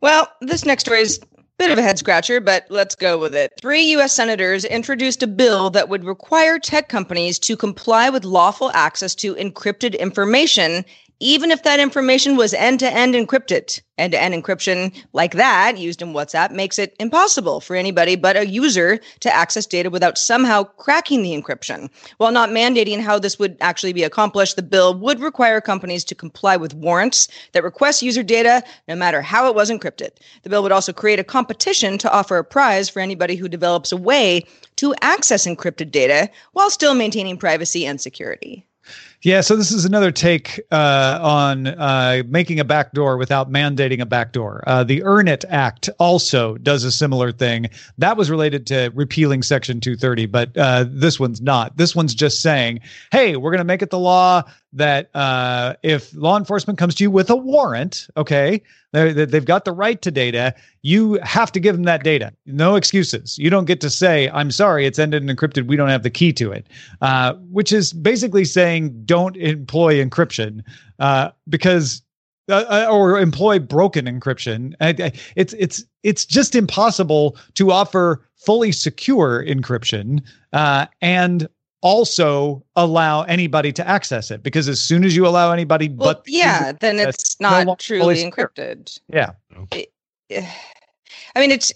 Well, 0.00 0.30
this 0.40 0.64
next 0.64 0.84
story 0.84 1.00
is 1.00 1.20
Bit 1.56 1.70
of 1.70 1.78
a 1.78 1.82
head 1.82 1.98
scratcher, 1.98 2.40
but 2.40 2.66
let's 2.68 2.96
go 2.96 3.16
with 3.16 3.32
it. 3.34 3.52
Three 3.60 3.82
U.S. 3.92 4.12
senators 4.12 4.64
introduced 4.64 5.22
a 5.22 5.28
bill 5.28 5.70
that 5.70 5.88
would 5.88 6.04
require 6.04 6.58
tech 6.58 6.88
companies 6.88 7.38
to 7.40 7.56
comply 7.56 8.10
with 8.10 8.24
lawful 8.24 8.72
access 8.74 9.14
to 9.16 9.36
encrypted 9.36 9.96
information 9.98 10.84
even 11.24 11.50
if 11.50 11.62
that 11.62 11.80
information 11.80 12.36
was 12.36 12.52
end 12.52 12.78
to 12.78 12.92
end 12.92 13.14
encrypted. 13.14 13.80
End 13.96 14.12
to 14.12 14.20
end 14.20 14.34
encryption 14.34 14.94
like 15.14 15.32
that, 15.32 15.78
used 15.78 16.02
in 16.02 16.12
WhatsApp, 16.12 16.50
makes 16.50 16.78
it 16.78 16.94
impossible 17.00 17.62
for 17.62 17.74
anybody 17.74 18.14
but 18.14 18.36
a 18.36 18.46
user 18.46 19.00
to 19.20 19.34
access 19.34 19.64
data 19.64 19.88
without 19.88 20.18
somehow 20.18 20.64
cracking 20.64 21.22
the 21.22 21.32
encryption. 21.32 21.88
While 22.18 22.30
not 22.30 22.50
mandating 22.50 23.00
how 23.00 23.18
this 23.18 23.38
would 23.38 23.56
actually 23.62 23.94
be 23.94 24.02
accomplished, 24.02 24.56
the 24.56 24.62
bill 24.62 24.92
would 24.98 25.18
require 25.18 25.62
companies 25.62 26.04
to 26.04 26.14
comply 26.14 26.58
with 26.58 26.74
warrants 26.74 27.28
that 27.52 27.64
request 27.64 28.02
user 28.02 28.22
data 28.22 28.62
no 28.86 28.94
matter 28.94 29.22
how 29.22 29.48
it 29.48 29.54
was 29.54 29.70
encrypted. 29.70 30.10
The 30.42 30.50
bill 30.50 30.62
would 30.62 30.72
also 30.72 30.92
create 30.92 31.20
a 31.20 31.24
competition 31.24 31.96
to 31.98 32.12
offer 32.12 32.36
a 32.36 32.44
prize 32.44 32.90
for 32.90 33.00
anybody 33.00 33.36
who 33.36 33.48
develops 33.48 33.92
a 33.92 33.96
way 33.96 34.44
to 34.76 34.94
access 35.00 35.46
encrypted 35.46 35.90
data 35.90 36.28
while 36.52 36.68
still 36.68 36.94
maintaining 36.94 37.38
privacy 37.38 37.86
and 37.86 37.98
security. 37.98 38.66
Yeah, 39.24 39.40
so 39.40 39.56
this 39.56 39.72
is 39.72 39.86
another 39.86 40.12
take 40.12 40.60
uh, 40.70 41.18
on 41.22 41.66
uh, 41.66 42.24
making 42.26 42.60
a 42.60 42.64
backdoor 42.64 43.16
without 43.16 43.50
mandating 43.50 44.02
a 44.02 44.06
backdoor. 44.06 44.62
Uh, 44.66 44.84
the 44.84 45.02
Earn 45.02 45.28
It 45.28 45.46
Act 45.48 45.88
also 45.98 46.58
does 46.58 46.84
a 46.84 46.92
similar 46.92 47.32
thing. 47.32 47.70
That 47.96 48.18
was 48.18 48.30
related 48.30 48.66
to 48.66 48.92
repealing 48.94 49.42
Section 49.42 49.80
230, 49.80 50.26
but 50.26 50.54
uh, 50.58 50.84
this 50.86 51.18
one's 51.18 51.40
not. 51.40 51.78
This 51.78 51.96
one's 51.96 52.14
just 52.14 52.42
saying, 52.42 52.80
hey, 53.12 53.36
we're 53.36 53.50
going 53.50 53.60
to 53.60 53.64
make 53.64 53.80
it 53.80 53.88
the 53.88 53.98
law 53.98 54.42
that 54.74 55.08
uh, 55.14 55.74
if 55.82 56.12
law 56.14 56.36
enforcement 56.36 56.78
comes 56.78 56.94
to 56.96 57.04
you 57.04 57.10
with 57.10 57.30
a 57.30 57.36
warrant, 57.36 58.08
okay, 58.16 58.60
they 58.92 59.12
they've 59.12 59.44
got 59.44 59.64
the 59.64 59.72
right 59.72 60.02
to 60.02 60.10
data, 60.10 60.54
you 60.82 61.14
have 61.22 61.52
to 61.52 61.60
give 61.60 61.76
them 61.76 61.84
that 61.84 62.02
data. 62.02 62.32
No 62.44 62.74
excuses. 62.74 63.38
You 63.38 63.50
don't 63.50 63.64
get 63.64 63.80
to 63.82 63.90
say, 63.90 64.28
I'm 64.30 64.50
sorry, 64.50 64.84
it's 64.84 64.98
ended 64.98 65.22
and 65.22 65.30
encrypted. 65.30 65.66
We 65.66 65.76
don't 65.76 65.88
have 65.88 66.02
the 66.02 66.10
key 66.10 66.32
to 66.34 66.52
it, 66.52 66.66
uh, 67.00 67.34
which 67.50 67.72
is 67.72 67.92
basically 67.92 68.44
saying 68.44 69.04
don't 69.04 69.36
employ 69.36 70.04
encryption 70.04 70.62
uh, 70.98 71.30
because 71.48 72.02
uh, 72.50 72.64
uh 72.68 72.88
or 72.90 73.18
employ 73.18 73.58
broken 73.58 74.06
encryption. 74.06 74.74
It's 75.36 75.54
it's 75.54 75.84
it's 76.02 76.24
just 76.24 76.54
impossible 76.54 77.36
to 77.54 77.70
offer 77.70 78.26
fully 78.44 78.72
secure 78.72 79.44
encryption 79.46 80.22
uh, 80.52 80.86
and 81.00 81.48
also 81.84 82.64
allow 82.76 83.22
anybody 83.24 83.70
to 83.70 83.86
access 83.86 84.30
it 84.30 84.42
because 84.42 84.68
as 84.68 84.80
soon 84.80 85.04
as 85.04 85.14
you 85.14 85.26
allow 85.26 85.52
anybody 85.52 85.90
well, 85.90 86.14
but 86.14 86.22
yeah 86.26 86.72
then 86.72 86.98
it's 86.98 87.38
not 87.40 87.66
no 87.66 87.76
truly 87.76 88.16
encrypted 88.16 88.98
yeah 89.08 89.32
it, 89.70 89.92
I 91.36 91.40
mean, 91.40 91.50
it's 91.50 91.72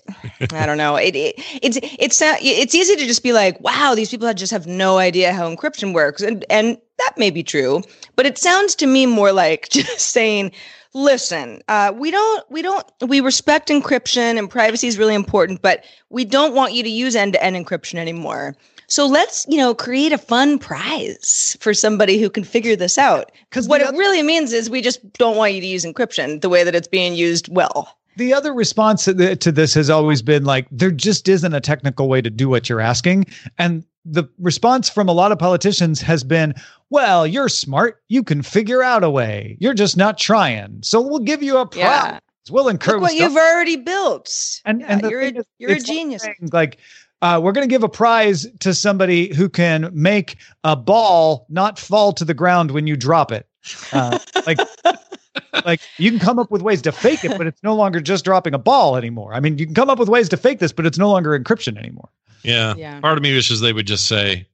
I 0.52 0.66
don't 0.66 0.78
know. 0.78 0.96
It, 0.96 1.16
it, 1.16 1.34
it's 1.62 1.78
it's 1.82 2.20
it's 2.22 2.74
easy 2.74 2.96
to 2.96 3.06
just 3.06 3.22
be 3.22 3.32
like, 3.32 3.60
wow, 3.60 3.94
these 3.94 4.10
people 4.10 4.32
just 4.32 4.52
have 4.52 4.66
no 4.66 4.98
idea 4.98 5.32
how 5.32 5.52
encryption 5.52 5.92
works, 5.92 6.22
and 6.22 6.44
and 6.48 6.78
that 6.98 7.14
may 7.16 7.30
be 7.30 7.42
true, 7.42 7.82
but 8.14 8.24
it 8.24 8.38
sounds 8.38 8.74
to 8.76 8.86
me 8.86 9.06
more 9.06 9.32
like 9.32 9.68
just 9.70 9.98
saying, 9.98 10.52
listen, 10.94 11.60
uh, 11.68 11.92
we 11.94 12.10
don't 12.10 12.50
we 12.50 12.62
don't 12.62 12.86
we 13.06 13.20
respect 13.20 13.68
encryption 13.68 14.38
and 14.38 14.48
privacy 14.48 14.86
is 14.86 14.96
really 14.96 15.14
important, 15.14 15.60
but 15.60 15.84
we 16.08 16.24
don't 16.24 16.54
want 16.54 16.72
you 16.72 16.84
to 16.84 16.90
use 16.90 17.16
end 17.16 17.32
to 17.32 17.42
end 17.42 17.56
encryption 17.56 17.96
anymore. 17.96 18.56
So 18.88 19.06
let's, 19.06 19.46
you 19.48 19.58
know, 19.58 19.74
create 19.74 20.12
a 20.12 20.18
fun 20.18 20.58
prize 20.58 21.56
for 21.60 21.74
somebody 21.74 22.18
who 22.18 22.30
can 22.30 22.42
figure 22.42 22.74
this 22.74 22.96
out. 22.98 23.30
Because 23.50 23.68
what 23.68 23.82
other- 23.82 23.94
it 23.94 23.98
really 23.98 24.22
means 24.22 24.52
is 24.52 24.70
we 24.70 24.80
just 24.80 25.12
don't 25.14 25.36
want 25.36 25.52
you 25.52 25.60
to 25.60 25.66
use 25.66 25.84
encryption 25.84 26.40
the 26.40 26.48
way 26.48 26.64
that 26.64 26.74
it's 26.74 26.88
being 26.88 27.14
used 27.14 27.54
well. 27.54 27.96
The 28.16 28.34
other 28.34 28.52
response 28.52 29.04
to, 29.04 29.14
this 29.14 29.74
has 29.74 29.90
always 29.90 30.22
been 30.22 30.44
like, 30.44 30.66
there 30.72 30.90
just 30.90 31.28
isn't 31.28 31.54
a 31.54 31.60
technical 31.60 32.08
way 32.08 32.20
to 32.20 32.30
do 32.30 32.48
what 32.48 32.68
you're 32.68 32.80
asking. 32.80 33.26
And 33.58 33.84
the 34.04 34.24
response 34.38 34.88
from 34.88 35.08
a 35.08 35.12
lot 35.12 35.30
of 35.30 35.38
politicians 35.38 36.00
has 36.00 36.24
been, 36.24 36.54
well, 36.90 37.26
you're 37.26 37.48
smart. 37.48 38.02
You 38.08 38.24
can 38.24 38.42
figure 38.42 38.82
out 38.82 39.04
a 39.04 39.10
way. 39.10 39.56
You're 39.60 39.74
just 39.74 39.96
not 39.96 40.18
trying. 40.18 40.78
So 40.82 41.00
we'll 41.00 41.20
give 41.20 41.44
you 41.44 41.58
a 41.58 41.66
prize. 41.66 41.78
Yeah. 41.78 42.18
We'll 42.50 42.68
encourage 42.68 43.02
what 43.02 43.14
you've 43.14 43.36
already 43.36 43.76
built. 43.76 44.62
And, 44.64 44.80
yeah, 44.80 44.86
and 44.88 45.02
you're, 45.02 45.20
a, 45.20 45.32
is, 45.34 45.44
you're 45.58 45.72
a 45.72 45.78
genius. 45.78 46.26
Like 46.50 46.78
uh, 47.22 47.40
we're 47.42 47.52
going 47.52 47.66
to 47.66 47.72
give 47.72 47.82
a 47.82 47.88
prize 47.88 48.46
to 48.60 48.72
somebody 48.72 49.34
who 49.34 49.48
can 49.48 49.90
make 49.92 50.36
a 50.64 50.76
ball 50.76 51.46
not 51.48 51.78
fall 51.78 52.12
to 52.12 52.24
the 52.24 52.34
ground 52.34 52.70
when 52.70 52.86
you 52.86 52.96
drop 52.96 53.32
it. 53.32 53.48
Uh, 53.92 54.18
like, 54.46 54.58
like 55.64 55.80
you 55.98 56.10
can 56.10 56.20
come 56.20 56.38
up 56.38 56.50
with 56.50 56.62
ways 56.62 56.80
to 56.82 56.92
fake 56.92 57.24
it, 57.24 57.36
but 57.36 57.46
it's 57.46 57.62
no 57.62 57.74
longer 57.74 58.00
just 58.00 58.24
dropping 58.24 58.54
a 58.54 58.58
ball 58.58 58.96
anymore. 58.96 59.34
I 59.34 59.40
mean, 59.40 59.58
you 59.58 59.66
can 59.66 59.74
come 59.74 59.90
up 59.90 59.98
with 59.98 60.08
ways 60.08 60.28
to 60.28 60.36
fake 60.36 60.60
this, 60.60 60.72
but 60.72 60.86
it's 60.86 60.98
no 60.98 61.10
longer 61.10 61.38
encryption 61.38 61.76
anymore. 61.76 62.08
Yeah. 62.44 62.74
yeah. 62.76 63.00
Part 63.00 63.18
of 63.18 63.22
me 63.22 63.34
wishes 63.34 63.60
they 63.60 63.72
would 63.72 63.86
just 63.86 64.06
say, 64.06 64.46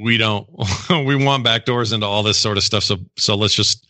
we 0.00 0.16
don't, 0.16 0.48
we 0.90 1.14
want 1.14 1.46
backdoors 1.46 1.92
into 1.92 2.06
all 2.06 2.24
this 2.24 2.38
sort 2.38 2.56
of 2.56 2.64
stuff. 2.64 2.82
So, 2.82 2.96
so 3.16 3.36
let's 3.36 3.54
just, 3.54 3.86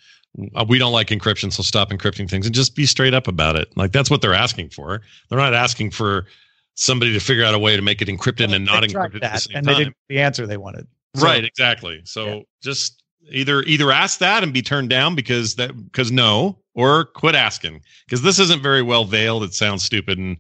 uh, 0.55 0.67
we 0.69 0.79
don't 0.79 0.93
like 0.93 1.09
encryption. 1.09 1.51
So 1.51 1.63
stop 1.63 1.89
encrypting 1.89 2.29
things 2.29 2.45
and 2.45 2.55
just 2.55 2.77
be 2.77 2.85
straight 2.85 3.15
up 3.15 3.27
about 3.27 3.57
it. 3.57 3.75
Like 3.77 3.93
that's 3.93 4.11
what 4.11 4.21
they're 4.21 4.35
asking 4.35 4.71
for. 4.71 5.01
They're 5.31 5.39
not 5.39 5.55
asking 5.55 5.93
for, 5.93 6.27
somebody 6.76 7.12
to 7.12 7.21
figure 7.21 7.45
out 7.45 7.54
a 7.54 7.59
way 7.59 7.75
to 7.75 7.83
make 7.83 8.00
it 8.00 8.09
encrypted 8.09 8.54
and 8.54 8.64
not 8.64 8.85
encrypted 8.85 9.21
that, 9.21 9.25
at 9.25 9.33
the 9.33 9.40
same 9.40 9.56
and 9.56 9.66
time. 9.66 9.75
they 9.75 9.85
didn't 9.85 9.97
the 10.09 10.21
answer 10.21 10.47
they 10.47 10.56
wanted. 10.56 10.87
So, 11.16 11.25
right, 11.25 11.45
exactly. 11.45 12.02
So 12.04 12.26
yeah. 12.26 12.40
just 12.62 13.02
either 13.30 13.62
either 13.62 13.90
ask 13.90 14.18
that 14.21 14.42
and 14.42 14.52
be 14.52 14.62
turned 14.62 14.90
down 14.90 15.14
because 15.14 15.56
that 15.56 15.76
because 15.90 16.12
no, 16.12 16.59
or 16.75 17.06
quit 17.06 17.35
asking 17.35 17.83
because 18.06 18.23
this 18.23 18.38
isn't 18.38 18.62
very 18.62 18.83
well 18.83 19.04
veiled. 19.04 19.42
It 19.42 19.54
sounds 19.54 19.83
stupid, 19.83 20.18
and 20.18 20.37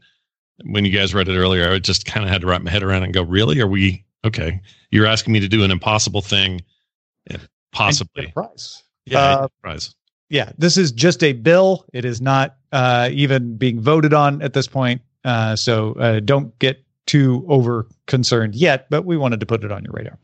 when 0.64 0.84
you 0.84 0.92
guys 0.92 1.14
read 1.14 1.28
it 1.28 1.36
earlier, 1.36 1.72
I 1.72 1.78
just 1.78 2.04
kind 2.04 2.24
of 2.24 2.30
had 2.30 2.42
to 2.42 2.46
wrap 2.46 2.62
my 2.62 2.70
head 2.70 2.82
around 2.82 3.02
it 3.02 3.06
and 3.06 3.14
go, 3.14 3.22
"Really? 3.22 3.60
Are 3.60 3.66
we 3.66 4.04
okay? 4.24 4.60
You're 4.90 5.06
asking 5.06 5.32
me 5.32 5.40
to 5.40 5.48
do 5.48 5.64
an 5.64 5.70
impossible 5.70 6.20
thing, 6.22 6.62
possibly 7.72 8.28
prize? 8.28 8.82
Yeah, 9.06 9.20
uh, 9.20 9.48
prize." 9.62 9.94
Yeah, 10.28 10.50
this 10.58 10.76
is 10.76 10.90
just 10.90 11.22
a 11.22 11.32
bill. 11.32 11.86
It 11.92 12.04
is 12.04 12.20
not 12.20 12.56
uh, 12.72 13.08
even 13.12 13.56
being 13.56 13.80
voted 13.80 14.12
on 14.12 14.42
at 14.42 14.52
this 14.52 14.66
point. 14.66 15.00
Uh, 15.26 15.56
so 15.56 15.92
uh, 15.94 16.20
don't 16.20 16.56
get 16.60 16.82
too 17.06 17.44
over 17.48 17.86
concerned 18.06 18.54
yet, 18.54 18.88
but 18.90 19.04
we 19.04 19.16
wanted 19.16 19.40
to 19.40 19.46
put 19.46 19.64
it 19.64 19.72
on 19.72 19.84
your 19.84 19.92
radar. 19.92 20.18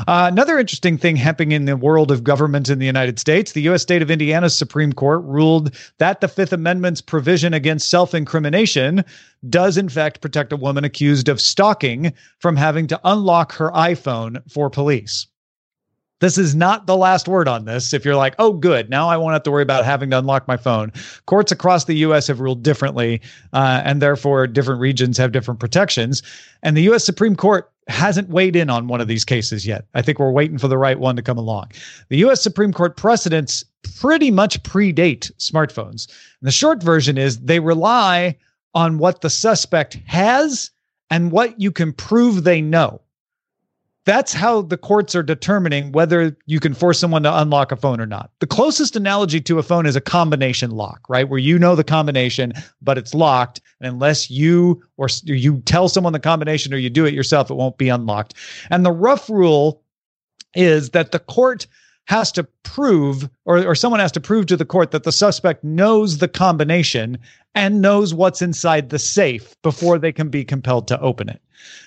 Uh, 0.00 0.28
another 0.30 0.58
interesting 0.58 0.98
thing 0.98 1.16
happening 1.16 1.52
in 1.52 1.64
the 1.64 1.76
world 1.76 2.10
of 2.10 2.24
government 2.24 2.68
in 2.68 2.78
the 2.78 2.86
United 2.86 3.18
States 3.18 3.52
the 3.52 3.62
U.S. 3.62 3.82
state 3.82 4.02
of 4.02 4.10
Indiana's 4.10 4.56
Supreme 4.56 4.92
Court 4.92 5.22
ruled 5.24 5.74
that 5.98 6.20
the 6.20 6.28
Fifth 6.28 6.52
Amendment's 6.52 7.00
provision 7.00 7.54
against 7.54 7.90
self 7.90 8.14
incrimination 8.14 9.04
does, 9.48 9.76
in 9.76 9.88
fact, 9.88 10.20
protect 10.20 10.52
a 10.52 10.56
woman 10.56 10.84
accused 10.84 11.28
of 11.28 11.40
stalking 11.40 12.12
from 12.38 12.56
having 12.56 12.86
to 12.86 13.00
unlock 13.04 13.52
her 13.52 13.70
iPhone 13.70 14.42
for 14.50 14.70
police. 14.70 15.26
This 16.24 16.38
is 16.38 16.54
not 16.54 16.86
the 16.86 16.96
last 16.96 17.28
word 17.28 17.48
on 17.48 17.66
this. 17.66 17.92
If 17.92 18.02
you're 18.02 18.16
like, 18.16 18.34
oh, 18.38 18.54
good, 18.54 18.88
now 18.88 19.10
I 19.10 19.18
won't 19.18 19.34
have 19.34 19.42
to 19.42 19.50
worry 19.50 19.62
about 19.62 19.84
having 19.84 20.08
to 20.08 20.18
unlock 20.18 20.48
my 20.48 20.56
phone. 20.56 20.90
Courts 21.26 21.52
across 21.52 21.84
the 21.84 21.96
U.S. 21.96 22.28
have 22.28 22.40
ruled 22.40 22.62
differently, 22.62 23.20
uh, 23.52 23.82
and 23.84 24.00
therefore 24.00 24.46
different 24.46 24.80
regions 24.80 25.18
have 25.18 25.32
different 25.32 25.60
protections. 25.60 26.22
And 26.62 26.78
the 26.78 26.82
U.S. 26.84 27.04
Supreme 27.04 27.36
Court 27.36 27.70
hasn't 27.88 28.30
weighed 28.30 28.56
in 28.56 28.70
on 28.70 28.88
one 28.88 29.02
of 29.02 29.06
these 29.06 29.22
cases 29.22 29.66
yet. 29.66 29.84
I 29.92 30.00
think 30.00 30.18
we're 30.18 30.30
waiting 30.30 30.56
for 30.56 30.66
the 30.66 30.78
right 30.78 30.98
one 30.98 31.14
to 31.16 31.20
come 31.22 31.36
along. 31.36 31.72
The 32.08 32.16
U.S. 32.16 32.42
Supreme 32.42 32.72
Court 32.72 32.96
precedents 32.96 33.62
pretty 34.00 34.30
much 34.30 34.62
predate 34.62 35.30
smartphones. 35.36 36.08
And 36.40 36.48
the 36.48 36.52
short 36.52 36.82
version 36.82 37.18
is 37.18 37.38
they 37.40 37.60
rely 37.60 38.34
on 38.72 38.96
what 38.96 39.20
the 39.20 39.28
suspect 39.28 39.98
has 40.06 40.70
and 41.10 41.30
what 41.30 41.60
you 41.60 41.70
can 41.70 41.92
prove 41.92 42.44
they 42.44 42.62
know 42.62 43.02
that's 44.04 44.32
how 44.32 44.62
the 44.62 44.76
courts 44.76 45.14
are 45.14 45.22
determining 45.22 45.92
whether 45.92 46.36
you 46.46 46.60
can 46.60 46.74
force 46.74 46.98
someone 46.98 47.22
to 47.22 47.40
unlock 47.40 47.72
a 47.72 47.76
phone 47.76 48.00
or 48.00 48.06
not. 48.06 48.30
The 48.40 48.46
closest 48.46 48.96
analogy 48.96 49.40
to 49.42 49.58
a 49.58 49.62
phone 49.62 49.86
is 49.86 49.96
a 49.96 50.00
combination 50.00 50.72
lock, 50.72 51.00
right? 51.08 51.28
Where 51.28 51.38
you 51.38 51.58
know 51.58 51.74
the 51.74 51.84
combination, 51.84 52.52
but 52.82 52.98
it's 52.98 53.14
locked. 53.14 53.60
And 53.80 53.92
unless 53.92 54.30
you 54.30 54.82
or 54.98 55.08
you 55.24 55.60
tell 55.62 55.88
someone 55.88 56.12
the 56.12 56.20
combination 56.20 56.74
or 56.74 56.76
you 56.76 56.90
do 56.90 57.06
it 57.06 57.14
yourself, 57.14 57.50
it 57.50 57.54
won't 57.54 57.78
be 57.78 57.88
unlocked. 57.88 58.34
And 58.70 58.84
the 58.84 58.92
rough 58.92 59.30
rule 59.30 59.82
is 60.54 60.90
that 60.90 61.12
the 61.12 61.18
court 61.18 61.66
has 62.06 62.30
to 62.32 62.44
prove, 62.62 63.28
or, 63.44 63.66
or 63.66 63.74
someone 63.74 64.00
has 64.00 64.12
to 64.12 64.20
prove 64.20 64.46
to 64.46 64.56
the 64.56 64.64
court 64.64 64.90
that 64.90 65.04
the 65.04 65.12
suspect 65.12 65.64
knows 65.64 66.18
the 66.18 66.28
combination 66.28 67.18
and 67.54 67.80
knows 67.80 68.12
what's 68.12 68.42
inside 68.42 68.90
the 68.90 68.98
safe 68.98 69.60
before 69.62 69.98
they 69.98 70.12
can 70.12 70.28
be 70.28 70.44
compelled 70.44 70.88
to 70.88 71.00
open 71.00 71.28
it 71.28 71.40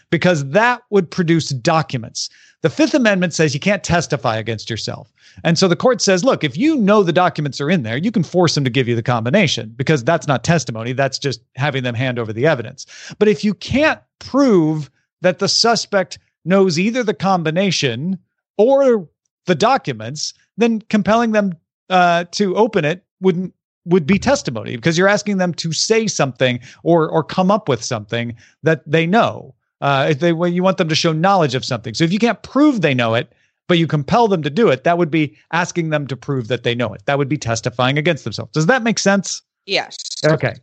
because 0.09 0.45
that 0.49 0.81
would 0.89 1.11
produce 1.11 1.49
documents. 1.49 2.29
The 2.61 2.69
Fifth 2.69 2.93
Amendment 2.93 3.33
says 3.33 3.53
you 3.53 3.59
can't 3.59 3.83
testify 3.83 4.37
against 4.37 4.69
yourself. 4.69 5.11
And 5.43 5.59
so 5.59 5.67
the 5.67 5.75
court 5.75 6.01
says, 6.01 6.23
look, 6.23 6.43
if 6.43 6.57
you 6.57 6.75
know 6.77 7.03
the 7.03 7.13
documents 7.13 7.61
are 7.61 7.69
in 7.69 7.83
there, 7.83 7.97
you 7.97 8.11
can 8.11 8.23
force 8.23 8.55
them 8.55 8.63
to 8.63 8.69
give 8.69 8.87
you 8.87 8.95
the 8.95 9.03
combination 9.03 9.73
because 9.75 10.03
that's 10.03 10.27
not 10.27 10.43
testimony. 10.43 10.93
That's 10.93 11.19
just 11.19 11.41
having 11.55 11.83
them 11.83 11.93
hand 11.93 12.17
over 12.17 12.33
the 12.33 12.47
evidence. 12.47 12.85
But 13.19 13.27
if 13.27 13.43
you 13.43 13.53
can't 13.53 14.01
prove 14.19 14.89
that 15.21 15.39
the 15.39 15.47
suspect 15.47 16.17
knows 16.45 16.79
either 16.79 17.03
the 17.03 17.13
combination 17.13 18.17
or 18.57 19.07
the 19.47 19.55
documents, 19.55 20.33
then 20.57 20.81
compelling 20.89 21.31
them 21.31 21.53
uh, 21.89 22.25
to 22.31 22.55
open 22.55 22.85
it 22.85 23.03
wouldn't 23.19 23.53
would 23.85 24.05
be 24.05 24.19
testimony 24.19 24.75
because 24.75 24.97
you're 24.97 25.07
asking 25.07 25.37
them 25.37 25.53
to 25.53 25.71
say 25.71 26.07
something 26.07 26.59
or 26.83 27.09
or 27.09 27.23
come 27.23 27.49
up 27.49 27.67
with 27.67 27.83
something 27.83 28.35
that 28.63 28.83
they 28.85 29.07
know. 29.07 29.55
Uh, 29.79 30.07
if 30.09 30.19
they 30.19 30.33
when 30.33 30.53
you 30.53 30.61
want 30.61 30.77
them 30.77 30.89
to 30.89 30.95
show 30.95 31.11
knowledge 31.11 31.55
of 31.55 31.65
something. 31.65 31.93
So 31.93 32.03
if 32.03 32.11
you 32.11 32.19
can't 32.19 32.41
prove 32.43 32.81
they 32.81 32.93
know 32.93 33.15
it, 33.15 33.33
but 33.67 33.77
you 33.77 33.87
compel 33.87 34.27
them 34.27 34.43
to 34.43 34.49
do 34.49 34.69
it, 34.69 34.83
that 34.83 34.97
would 34.97 35.11
be 35.11 35.35
asking 35.51 35.89
them 35.89 36.07
to 36.07 36.17
prove 36.17 36.47
that 36.49 36.63
they 36.63 36.75
know 36.75 36.93
it. 36.93 37.05
That 37.05 37.17
would 37.17 37.29
be 37.29 37.37
testifying 37.37 37.97
against 37.97 38.23
themselves. 38.23 38.51
Does 38.51 38.65
that 38.65 38.83
make 38.83 38.99
sense? 38.99 39.41
Yes. 39.65 39.97
Okay 40.25 40.55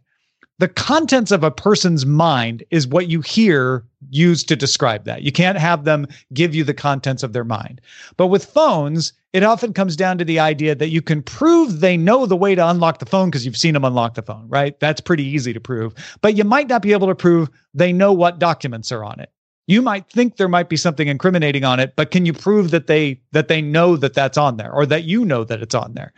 the 0.59 0.69
contents 0.69 1.33
of 1.33 1.43
a 1.43 1.51
person's 1.51 2.07
mind 2.07 2.63
is 2.71 2.87
what 2.87 3.09
you 3.09 3.21
hear 3.21 3.85
used 4.11 4.49
to 4.49 4.57
describe 4.57 5.05
that. 5.05 5.23
You 5.23 5.33
can't 5.33 5.59
have 5.59 5.85
them 5.85 6.07
give 6.33 6.55
you 6.55 6.63
the 6.63 6.75
contents 6.75 7.23
of 7.23 7.33
their 7.33 7.45
mind. 7.45 7.81
But 8.17 8.29
with 8.29 8.45
phones, 8.45 9.13
it 9.33 9.43
often 9.43 9.73
comes 9.73 9.97
down 9.97 10.17
to 10.19 10.25
the 10.25 10.39
idea 10.39 10.77
that 10.77 10.91
you 10.91 11.03
can 11.03 11.23
prove 11.23 11.81
they 11.81 11.97
know 11.97 12.25
the 12.25 12.37
way 12.37 12.55
to 12.55 12.69
unlock 12.69 12.99
the 12.99 13.07
phone 13.07 13.31
because 13.31 13.45
you've 13.45 13.57
seen 13.57 13.75
them 13.75 13.85
unlock 13.85 14.15
the 14.15 14.23
phone, 14.23 14.47
right? 14.49 14.79
That's 14.79 15.01
pretty 15.01 15.25
easy 15.25 15.53
to 15.53 15.61
prove. 15.61 15.93
But 16.21 16.37
you 16.37 16.45
might 16.45 16.69
not 16.69 16.83
be 16.83 16.93
able 16.93 17.09
to 17.09 17.17
prove 17.17 17.51
they 17.75 17.93
know 17.93 18.13
what 18.13 18.39
documents 18.39 18.93
are 18.93 19.03
on 19.03 19.19
it. 19.19 19.31
You 19.67 19.83
might 19.83 20.09
think 20.11 20.37
there 20.37 20.49
might 20.49 20.69
be 20.69 20.77
something 20.77 21.09
incriminating 21.09 21.65
on 21.65 21.81
it, 21.81 21.95
but 21.97 22.11
can 22.11 22.27
you 22.27 22.33
prove 22.35 22.71
that 22.71 22.87
they 22.87 23.21
that 23.33 23.49
they 23.49 23.63
know 23.63 23.97
that 23.97 24.13
that's 24.13 24.37
on 24.37 24.59
there 24.59 24.71
or 24.71 24.85
that 24.87 25.05
you 25.05 25.25
know 25.25 25.43
that 25.43 25.63
it's 25.63 25.75
on 25.75 25.95
there? 25.95 26.13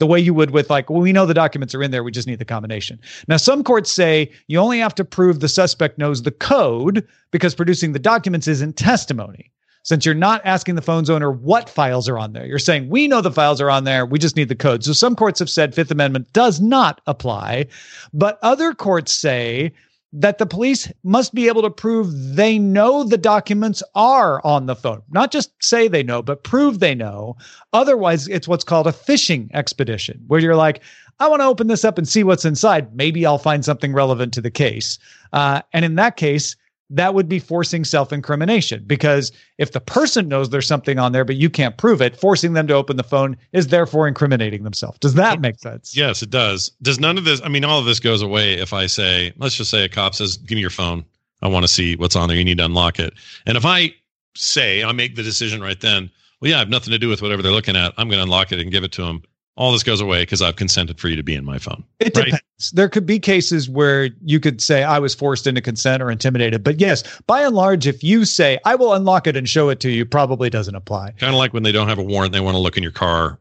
The 0.00 0.06
way 0.06 0.18
you 0.18 0.34
would 0.34 0.50
with 0.50 0.68
like, 0.68 0.90
well, 0.90 1.00
we 1.00 1.12
know 1.12 1.26
the 1.26 1.34
documents 1.34 1.72
are 1.74 1.82
in 1.82 1.92
there. 1.92 2.02
We 2.02 2.10
just 2.10 2.26
need 2.26 2.40
the 2.40 2.44
combination. 2.44 2.98
Now, 3.28 3.36
some 3.36 3.62
courts 3.62 3.92
say 3.92 4.32
you 4.48 4.58
only 4.58 4.80
have 4.80 4.96
to 4.96 5.04
prove 5.04 5.38
the 5.38 5.48
suspect 5.48 5.96
knows 5.98 6.22
the 6.22 6.32
code 6.32 7.06
because 7.30 7.54
producing 7.54 7.92
the 7.92 8.00
documents 8.00 8.48
isn't 8.48 8.76
testimony. 8.76 9.52
since 9.82 10.04
you're 10.04 10.14
not 10.14 10.42
asking 10.44 10.74
the 10.74 10.82
phone's 10.82 11.10
owner 11.10 11.30
what 11.30 11.68
files 11.68 12.08
are 12.08 12.18
on 12.18 12.32
there. 12.32 12.46
You're 12.46 12.58
saying, 12.58 12.88
we 12.88 13.08
know 13.08 13.20
the 13.20 13.30
files 13.30 13.60
are 13.60 13.70
on 13.70 13.84
there. 13.84 14.04
We 14.04 14.18
just 14.18 14.36
need 14.36 14.48
the 14.48 14.54
code. 14.54 14.84
So 14.84 14.92
some 14.92 15.16
courts 15.16 15.38
have 15.38 15.50
said 15.50 15.74
Fifth 15.74 15.90
Amendment 15.90 16.32
does 16.32 16.60
not 16.60 17.00
apply, 17.06 17.66
but 18.12 18.38
other 18.42 18.74
courts 18.74 19.12
say 19.12 19.72
that 20.12 20.38
the 20.38 20.46
police 20.46 20.90
must 21.04 21.34
be 21.34 21.46
able 21.46 21.62
to 21.62 21.70
prove 21.70 22.08
they 22.34 22.58
know 22.58 23.04
the 23.04 23.18
documents 23.18 23.82
are 23.94 24.44
on 24.44 24.66
the 24.66 24.74
phone. 24.74 25.02
Not 25.10 25.30
just 25.30 25.50
say 25.62 25.86
they 25.86 26.02
know, 26.02 26.20
but 26.22 26.42
prove 26.42 26.80
they 26.80 26.94
know. 26.94 27.36
Otherwise, 27.72 28.26
it's 28.28 28.48
what's 28.48 28.64
called 28.64 28.86
a 28.86 28.92
fishing 28.92 29.50
expedition, 29.54 30.22
where 30.26 30.40
you're 30.40 30.56
like, 30.56 30.80
I 31.20 31.28
want 31.28 31.40
to 31.42 31.46
open 31.46 31.68
this 31.68 31.84
up 31.84 31.98
and 31.98 32.08
see 32.08 32.24
what's 32.24 32.44
inside. 32.44 32.94
Maybe 32.94 33.24
I'll 33.24 33.38
find 33.38 33.64
something 33.64 33.92
relevant 33.92 34.32
to 34.34 34.40
the 34.40 34.50
case. 34.50 34.98
Uh, 35.32 35.60
and 35.72 35.84
in 35.84 35.94
that 35.96 36.16
case, 36.16 36.56
that 36.90 37.14
would 37.14 37.28
be 37.28 37.38
forcing 37.38 37.84
self 37.84 38.12
incrimination 38.12 38.82
because 38.86 39.32
if 39.58 39.72
the 39.72 39.80
person 39.80 40.28
knows 40.28 40.50
there's 40.50 40.66
something 40.66 40.98
on 40.98 41.12
there, 41.12 41.24
but 41.24 41.36
you 41.36 41.48
can't 41.48 41.76
prove 41.76 42.02
it, 42.02 42.16
forcing 42.16 42.52
them 42.52 42.66
to 42.66 42.74
open 42.74 42.96
the 42.96 43.04
phone 43.04 43.36
is 43.52 43.68
therefore 43.68 44.08
incriminating 44.08 44.64
themselves. 44.64 44.98
Does 44.98 45.14
that 45.14 45.40
make 45.40 45.58
sense? 45.58 45.96
Yes, 45.96 46.22
it 46.22 46.30
does. 46.30 46.72
Does 46.82 46.98
none 46.98 47.16
of 47.16 47.24
this, 47.24 47.40
I 47.44 47.48
mean, 47.48 47.64
all 47.64 47.78
of 47.78 47.84
this 47.84 48.00
goes 48.00 48.22
away 48.22 48.54
if 48.54 48.72
I 48.72 48.86
say, 48.86 49.32
let's 49.38 49.54
just 49.54 49.70
say 49.70 49.84
a 49.84 49.88
cop 49.88 50.14
says, 50.14 50.36
give 50.36 50.56
me 50.56 50.60
your 50.60 50.70
phone. 50.70 51.04
I 51.42 51.48
want 51.48 51.64
to 51.64 51.68
see 51.68 51.96
what's 51.96 52.16
on 52.16 52.28
there. 52.28 52.36
You 52.36 52.44
need 52.44 52.58
to 52.58 52.64
unlock 52.64 52.98
it. 52.98 53.14
And 53.46 53.56
if 53.56 53.64
I 53.64 53.94
say, 54.34 54.84
I 54.84 54.92
make 54.92 55.16
the 55.16 55.22
decision 55.22 55.62
right 55.62 55.80
then, 55.80 56.10
well, 56.40 56.50
yeah, 56.50 56.56
I 56.56 56.58
have 56.60 56.68
nothing 56.68 56.90
to 56.90 56.98
do 56.98 57.08
with 57.08 57.22
whatever 57.22 57.42
they're 57.42 57.52
looking 57.52 57.76
at. 57.76 57.94
I'm 57.96 58.08
going 58.08 58.18
to 58.18 58.24
unlock 58.24 58.52
it 58.52 58.58
and 58.58 58.70
give 58.70 58.84
it 58.84 58.92
to 58.92 59.02
them 59.02 59.22
all 59.60 59.72
this 59.72 59.82
goes 59.82 60.00
away 60.00 60.22
because 60.22 60.40
I've 60.40 60.56
consented 60.56 60.98
for 60.98 61.08
you 61.08 61.16
to 61.16 61.22
be 61.22 61.34
in 61.34 61.44
my 61.44 61.58
phone. 61.58 61.84
It 61.98 62.16
right? 62.16 62.24
depends. 62.24 62.70
There 62.72 62.88
could 62.88 63.04
be 63.04 63.18
cases 63.18 63.68
where 63.68 64.08
you 64.24 64.40
could 64.40 64.62
say 64.62 64.84
I 64.84 64.98
was 64.98 65.14
forced 65.14 65.46
into 65.46 65.60
consent 65.60 66.02
or 66.02 66.10
intimidated. 66.10 66.64
But 66.64 66.80
yes, 66.80 67.04
by 67.26 67.42
and 67.42 67.54
large, 67.54 67.86
if 67.86 68.02
you 68.02 68.24
say 68.24 68.58
I 68.64 68.74
will 68.74 68.94
unlock 68.94 69.26
it 69.26 69.36
and 69.36 69.46
show 69.46 69.68
it 69.68 69.78
to 69.80 69.90
you, 69.90 70.06
probably 70.06 70.48
doesn't 70.48 70.74
apply. 70.74 71.10
Kind 71.18 71.34
of 71.34 71.38
like 71.38 71.52
when 71.52 71.62
they 71.62 71.72
don't 71.72 71.88
have 71.88 71.98
a 71.98 72.02
warrant, 72.02 72.32
they 72.32 72.40
want 72.40 72.54
to 72.54 72.58
look 72.58 72.78
in 72.78 72.82
your 72.82 72.90
car 72.90 73.38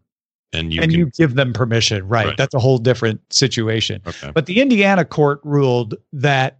and 0.51 0.73
you 0.73 0.81
and 0.81 0.91
can, 0.91 0.99
you 0.99 1.05
give 1.17 1.35
them 1.35 1.53
permission. 1.53 2.05
Right. 2.05 2.27
right. 2.27 2.37
That's 2.37 2.53
a 2.53 2.59
whole 2.59 2.79
different 2.79 3.21
situation. 3.31 4.01
Okay. 4.05 4.31
But 4.33 4.45
the 4.45 4.59
Indiana 4.59 5.05
court 5.05 5.39
ruled 5.45 5.95
that 6.11 6.58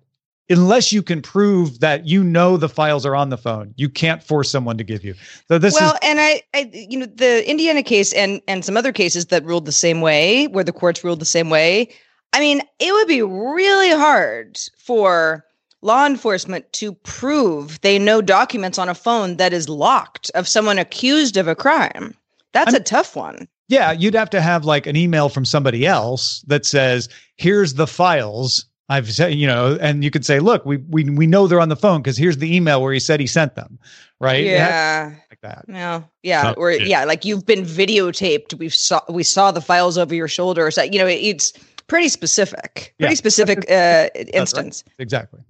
unless 0.50 0.92
you 0.92 1.02
can 1.04 1.22
prove 1.22 1.80
that 1.80 2.08
you 2.08 2.24
know 2.24 2.58
the 2.58 2.70
files 2.70 3.06
are 3.06 3.16
on 3.16 3.30
the 3.30 3.38
phone 3.38 3.74
you 3.78 3.90
can't 3.90 4.24
force 4.24 4.50
someone 4.50 4.78
to 4.78 4.84
give 4.84 5.04
you. 5.04 5.14
So 5.48 5.58
this 5.58 5.74
well 5.74 5.94
is- 5.94 6.00
and 6.04 6.20
I, 6.20 6.42
I 6.54 6.70
you 6.74 6.98
know 7.00 7.06
the 7.06 7.50
indiana 7.50 7.84
case 7.84 8.14
and 8.14 8.42
and 8.48 8.66
some 8.66 8.78
other 8.78 8.92
cases 8.92 9.28
that 9.28 9.46
ruled 9.46 9.66
the 9.66 9.72
same 9.72 10.02
way 10.02 10.48
where 10.48 10.64
the 10.64 10.72
courts 10.72 11.04
ruled 11.04 11.20
the 11.20 11.26
same 11.26 11.50
way 11.50 11.90
i 12.34 12.40
mean 12.40 12.62
it 12.80 12.92
would 12.92 13.08
be 13.08 13.22
really 13.22 13.92
hard 13.92 14.58
for 14.78 15.46
law 15.82 16.06
enforcement 16.06 16.72
to 16.74 16.94
prove 16.94 17.80
they 17.82 17.98
know 17.98 18.22
documents 18.22 18.78
on 18.78 18.90
a 18.90 18.96
phone 18.96 19.38
that 19.38 19.54
is 19.54 19.70
locked 19.70 20.30
of 20.36 20.48
someone 20.48 20.78
accused 20.78 21.38
of 21.38 21.48
a 21.48 21.56
crime. 21.56 22.14
That's 22.52 22.74
I'm, 22.74 22.82
a 22.82 22.84
tough 22.84 23.16
one. 23.16 23.48
Yeah 23.70 23.92
you'd 23.92 24.16
have 24.16 24.30
to 24.32 24.42
have 24.42 24.66
like 24.66 24.88
an 24.88 24.96
email 24.96 25.30
from 25.30 25.46
somebody 25.46 25.86
else 25.86 26.42
that 26.48 26.66
says 26.66 27.08
here's 27.38 27.76
the 27.76 27.88
files 27.88 28.66
I've 28.90 29.12
said, 29.12 29.36
you 29.36 29.46
know, 29.46 29.78
and 29.80 30.04
you 30.04 30.10
could 30.10 30.26
say, 30.26 30.40
look, 30.40 30.66
we 30.66 30.78
we 30.78 31.04
we 31.04 31.28
know 31.28 31.46
they're 31.46 31.62
on 31.62 31.70
the 31.70 31.76
phone 31.76 32.02
because 32.02 32.18
here's 32.18 32.38
the 32.38 32.54
email 32.56 32.82
where 32.82 32.92
he 32.92 33.00
said 33.00 33.20
he 33.20 33.28
sent 33.28 33.54
them, 33.56 33.78
right? 34.20 34.44
Yeah, 34.44 35.14
like 35.30 35.42
that. 35.42 35.68
No, 35.68 36.04
yeah, 36.24 36.54
or 36.58 36.72
yeah. 36.72 36.84
yeah, 36.84 37.06
like 37.06 37.24
you've 37.24 37.46
been 37.46 37.64
videotaped. 37.64 38.56
We 38.56 38.70
saw 38.70 39.02
we 39.08 39.22
saw 39.24 39.52
the 39.52 39.62
files 39.62 39.98
over 39.98 40.16
your 40.16 40.28
shoulder. 40.28 40.72
So 40.72 40.82
you 40.82 40.98
know, 40.98 41.06
it, 41.06 41.20
it's 41.22 41.54
pretty 41.86 42.10
specific, 42.10 42.96
pretty 42.98 43.14
yeah. 43.14 43.18
specific 43.18 43.70
uh, 43.70 44.10
instance. 44.34 44.84
Right. 44.88 45.04
Exactly. 45.04 45.42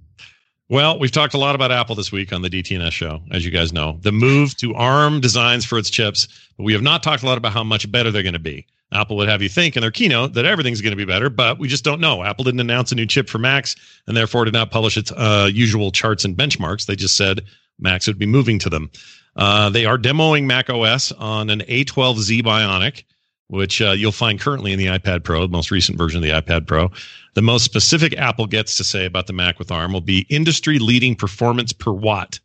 Well, 0.68 1.00
we've 1.00 1.12
talked 1.12 1.34
a 1.34 1.40
lot 1.40 1.56
about 1.56 1.72
Apple 1.72 1.96
this 1.96 2.12
week 2.12 2.32
on 2.32 2.44
the 2.44 2.50
DTNS 2.50 2.92
show, 2.92 3.22
as 3.32 3.44
you 3.44 3.52
guys 3.52 3.74
know. 3.74 3.98
The 4.02 4.12
move 4.12 4.56
to 4.58 4.76
ARM 4.76 5.20
designs 5.20 5.66
for 5.66 5.80
its 5.80 5.90
chips, 5.90 6.28
but 6.58 6.64
we 6.64 6.74
have 6.74 6.84
not 6.84 7.02
talked 7.02 7.24
a 7.24 7.26
lot 7.26 7.40
about 7.40 7.54
how 7.54 7.64
much 7.64 7.92
better 7.92 8.12
they're 8.12 8.22
going 8.22 8.34
to 8.34 8.40
be. 8.40 8.68
Apple 8.92 9.18
would 9.18 9.30
have 9.30 9.42
you 9.42 9.50
think 9.50 9.76
in 9.76 9.82
their 9.82 9.92
keynote 9.92 10.34
that 10.34 10.46
everything's 10.46 10.82
going 10.82 10.92
to 10.92 10.98
be 10.98 11.06
better, 11.06 11.30
but 11.30 11.60
we 11.60 11.68
just 11.68 11.84
don't 11.84 12.02
know. 12.02 12.24
Apple 12.24 12.44
didn't 12.44 12.60
announce 12.60 12.92
a 12.92 12.96
new 12.96 13.06
chip 13.06 13.30
for 13.30 13.38
Macs 13.38 13.76
and 14.08 14.18
therefore 14.18 14.46
did 14.46 14.54
not 14.54 14.72
publish 14.72 14.98
its 14.98 15.12
uh, 15.12 15.50
usual 15.52 15.92
charts 15.92 16.26
and 16.26 16.36
benchmarks. 16.36 16.88
They 16.88 16.96
just 16.96 17.16
said 17.16 17.42
Macs 17.78 18.08
would 18.08 18.18
be 18.18 18.26
moving 18.26 18.58
to 18.60 18.70
them. 18.70 18.90
Uh, 19.36 19.70
they 19.70 19.86
are 19.86 19.98
demoing 19.98 20.46
Mac 20.46 20.70
OS 20.70 21.12
on 21.14 21.50
an 21.50 21.60
A12Z 21.62 22.42
Bionic, 22.42 23.04
which 23.48 23.82
uh, 23.82 23.92
you'll 23.92 24.12
find 24.12 24.40
currently 24.40 24.74
in 24.74 24.80
the 24.80 24.88
iPad 24.88 25.24
Pro, 25.24 25.42
the 25.42 25.48
most 25.48 25.72
recent 25.72 25.98
version 25.98 26.18
of 26.18 26.24
the 26.24 26.30
iPad 26.30 26.68
Pro. 26.68 26.90
The 27.36 27.42
most 27.42 27.64
specific 27.64 28.18
Apple 28.18 28.48
gets 28.48 28.76
to 28.78 28.84
say 28.84 29.06
about 29.06 29.28
the 29.28 29.34
Mac 29.34 29.60
with 29.60 29.72
ARM 29.72 29.94
will 29.94 30.02
be 30.02 30.26
industry 30.30 30.80
leading 30.80 31.16
performance 31.16 31.74
per 31.74 31.92
watt. 31.92 32.40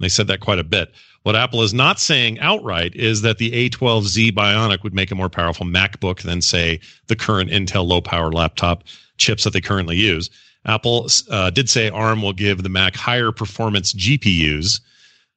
They 0.00 0.08
said 0.08 0.26
that 0.28 0.40
quite 0.40 0.58
a 0.58 0.64
bit. 0.64 0.92
What 1.22 1.36
Apple 1.36 1.62
is 1.62 1.74
not 1.74 2.00
saying 2.00 2.40
outright 2.40 2.94
is 2.96 3.22
that 3.22 3.38
the 3.38 3.68
A12Z 3.68 4.32
Bionic 4.32 4.82
would 4.82 4.94
make 4.94 5.10
a 5.10 5.14
more 5.14 5.28
powerful 5.28 5.66
MacBook 5.66 6.22
than, 6.22 6.40
say, 6.40 6.80
the 7.08 7.16
current 7.16 7.50
Intel 7.50 7.86
low 7.86 8.00
power 8.00 8.32
laptop 8.32 8.84
chips 9.18 9.44
that 9.44 9.52
they 9.52 9.60
currently 9.60 9.96
use. 9.96 10.30
Apple 10.66 11.08
uh, 11.30 11.50
did 11.50 11.68
say 11.68 11.90
ARM 11.90 12.22
will 12.22 12.32
give 12.32 12.62
the 12.62 12.68
Mac 12.68 12.96
higher 12.96 13.32
performance 13.32 13.92
GPUs, 13.92 14.80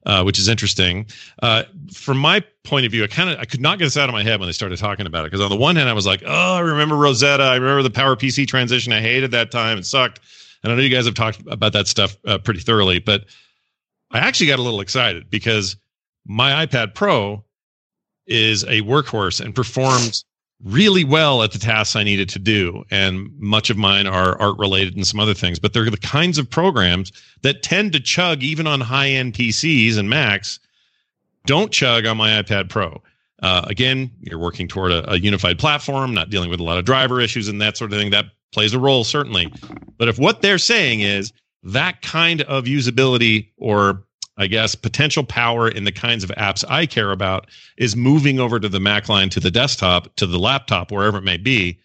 uh, 0.06 0.22
which 0.22 0.38
is 0.38 0.48
interesting. 0.48 1.06
Uh, 1.42 1.64
from 1.92 2.18
my 2.18 2.42
point 2.62 2.84
of 2.86 2.92
view, 2.92 3.04
I 3.04 3.06
kind 3.06 3.30
of 3.30 3.38
I 3.38 3.44
could 3.44 3.60
not 3.60 3.78
get 3.78 3.84
this 3.84 3.96
out 3.96 4.08
of 4.08 4.14
my 4.14 4.22
head 4.22 4.40
when 4.40 4.48
they 4.48 4.52
started 4.52 4.78
talking 4.78 5.06
about 5.06 5.24
it 5.24 5.30
because 5.30 5.42
on 5.42 5.50
the 5.50 5.56
one 5.56 5.76
hand 5.76 5.88
I 5.88 5.94
was 5.94 6.06
like, 6.06 6.22
oh, 6.26 6.54
I 6.54 6.60
remember 6.60 6.96
Rosetta, 6.96 7.42
I 7.42 7.56
remember 7.56 7.82
the 7.82 7.90
PowerPC 7.90 8.46
transition, 8.46 8.92
I 8.92 9.00
hated 9.00 9.30
that 9.30 9.50
time, 9.50 9.78
it 9.78 9.86
sucked, 9.86 10.20
and 10.62 10.72
I 10.72 10.76
know 10.76 10.82
you 10.82 10.90
guys 10.90 11.06
have 11.06 11.14
talked 11.14 11.40
about 11.46 11.72
that 11.72 11.88
stuff 11.88 12.16
uh, 12.26 12.38
pretty 12.38 12.60
thoroughly, 12.60 12.98
but 12.98 13.24
I 14.14 14.20
actually 14.20 14.46
got 14.46 14.60
a 14.60 14.62
little 14.62 14.80
excited 14.80 15.28
because 15.28 15.76
my 16.24 16.64
iPad 16.64 16.94
Pro 16.94 17.44
is 18.26 18.62
a 18.64 18.80
workhorse 18.82 19.40
and 19.40 19.54
performs 19.54 20.24
really 20.62 21.04
well 21.04 21.42
at 21.42 21.50
the 21.50 21.58
tasks 21.58 21.96
I 21.96 22.04
needed 22.04 22.28
to 22.30 22.38
do. 22.38 22.84
And 22.90 23.28
much 23.38 23.70
of 23.70 23.76
mine 23.76 24.06
are 24.06 24.40
art 24.40 24.56
related 24.56 24.94
and 24.96 25.06
some 25.06 25.18
other 25.18 25.34
things, 25.34 25.58
but 25.58 25.72
they're 25.72 25.90
the 25.90 25.96
kinds 25.96 26.38
of 26.38 26.48
programs 26.48 27.12
that 27.42 27.62
tend 27.62 27.92
to 27.92 28.00
chug 28.00 28.42
even 28.42 28.68
on 28.68 28.80
high 28.80 29.08
end 29.08 29.34
PCs 29.34 29.98
and 29.98 30.08
Macs. 30.08 30.60
Don't 31.44 31.72
chug 31.72 32.06
on 32.06 32.16
my 32.16 32.40
iPad 32.40 32.70
Pro. 32.70 33.02
Uh, 33.42 33.62
again, 33.66 34.10
you're 34.20 34.38
working 34.38 34.68
toward 34.68 34.92
a, 34.92 35.10
a 35.12 35.18
unified 35.18 35.58
platform, 35.58 36.14
not 36.14 36.30
dealing 36.30 36.48
with 36.48 36.60
a 36.60 36.64
lot 36.64 36.78
of 36.78 36.84
driver 36.84 37.20
issues 37.20 37.48
and 37.48 37.60
that 37.60 37.76
sort 37.76 37.92
of 37.92 37.98
thing. 37.98 38.10
That 38.10 38.26
plays 38.52 38.72
a 38.72 38.78
role, 38.78 39.02
certainly. 39.02 39.52
But 39.98 40.08
if 40.08 40.18
what 40.18 40.40
they're 40.40 40.56
saying 40.56 41.00
is 41.00 41.32
that 41.64 42.02
kind 42.02 42.42
of 42.42 42.64
usability 42.64 43.48
or 43.56 44.04
I 44.36 44.46
guess 44.46 44.74
potential 44.74 45.24
power 45.24 45.68
in 45.68 45.84
the 45.84 45.92
kinds 45.92 46.24
of 46.24 46.30
apps 46.30 46.64
I 46.68 46.86
care 46.86 47.12
about 47.12 47.46
is 47.78 47.94
moving 47.94 48.40
over 48.40 48.58
to 48.58 48.68
the 48.68 48.80
Mac 48.80 49.08
line, 49.08 49.30
to 49.30 49.40
the 49.40 49.50
desktop, 49.50 50.14
to 50.16 50.26
the 50.26 50.38
laptop, 50.38 50.90
wherever 50.90 51.18
it 51.18 51.24
may 51.24 51.36
be. 51.36 51.78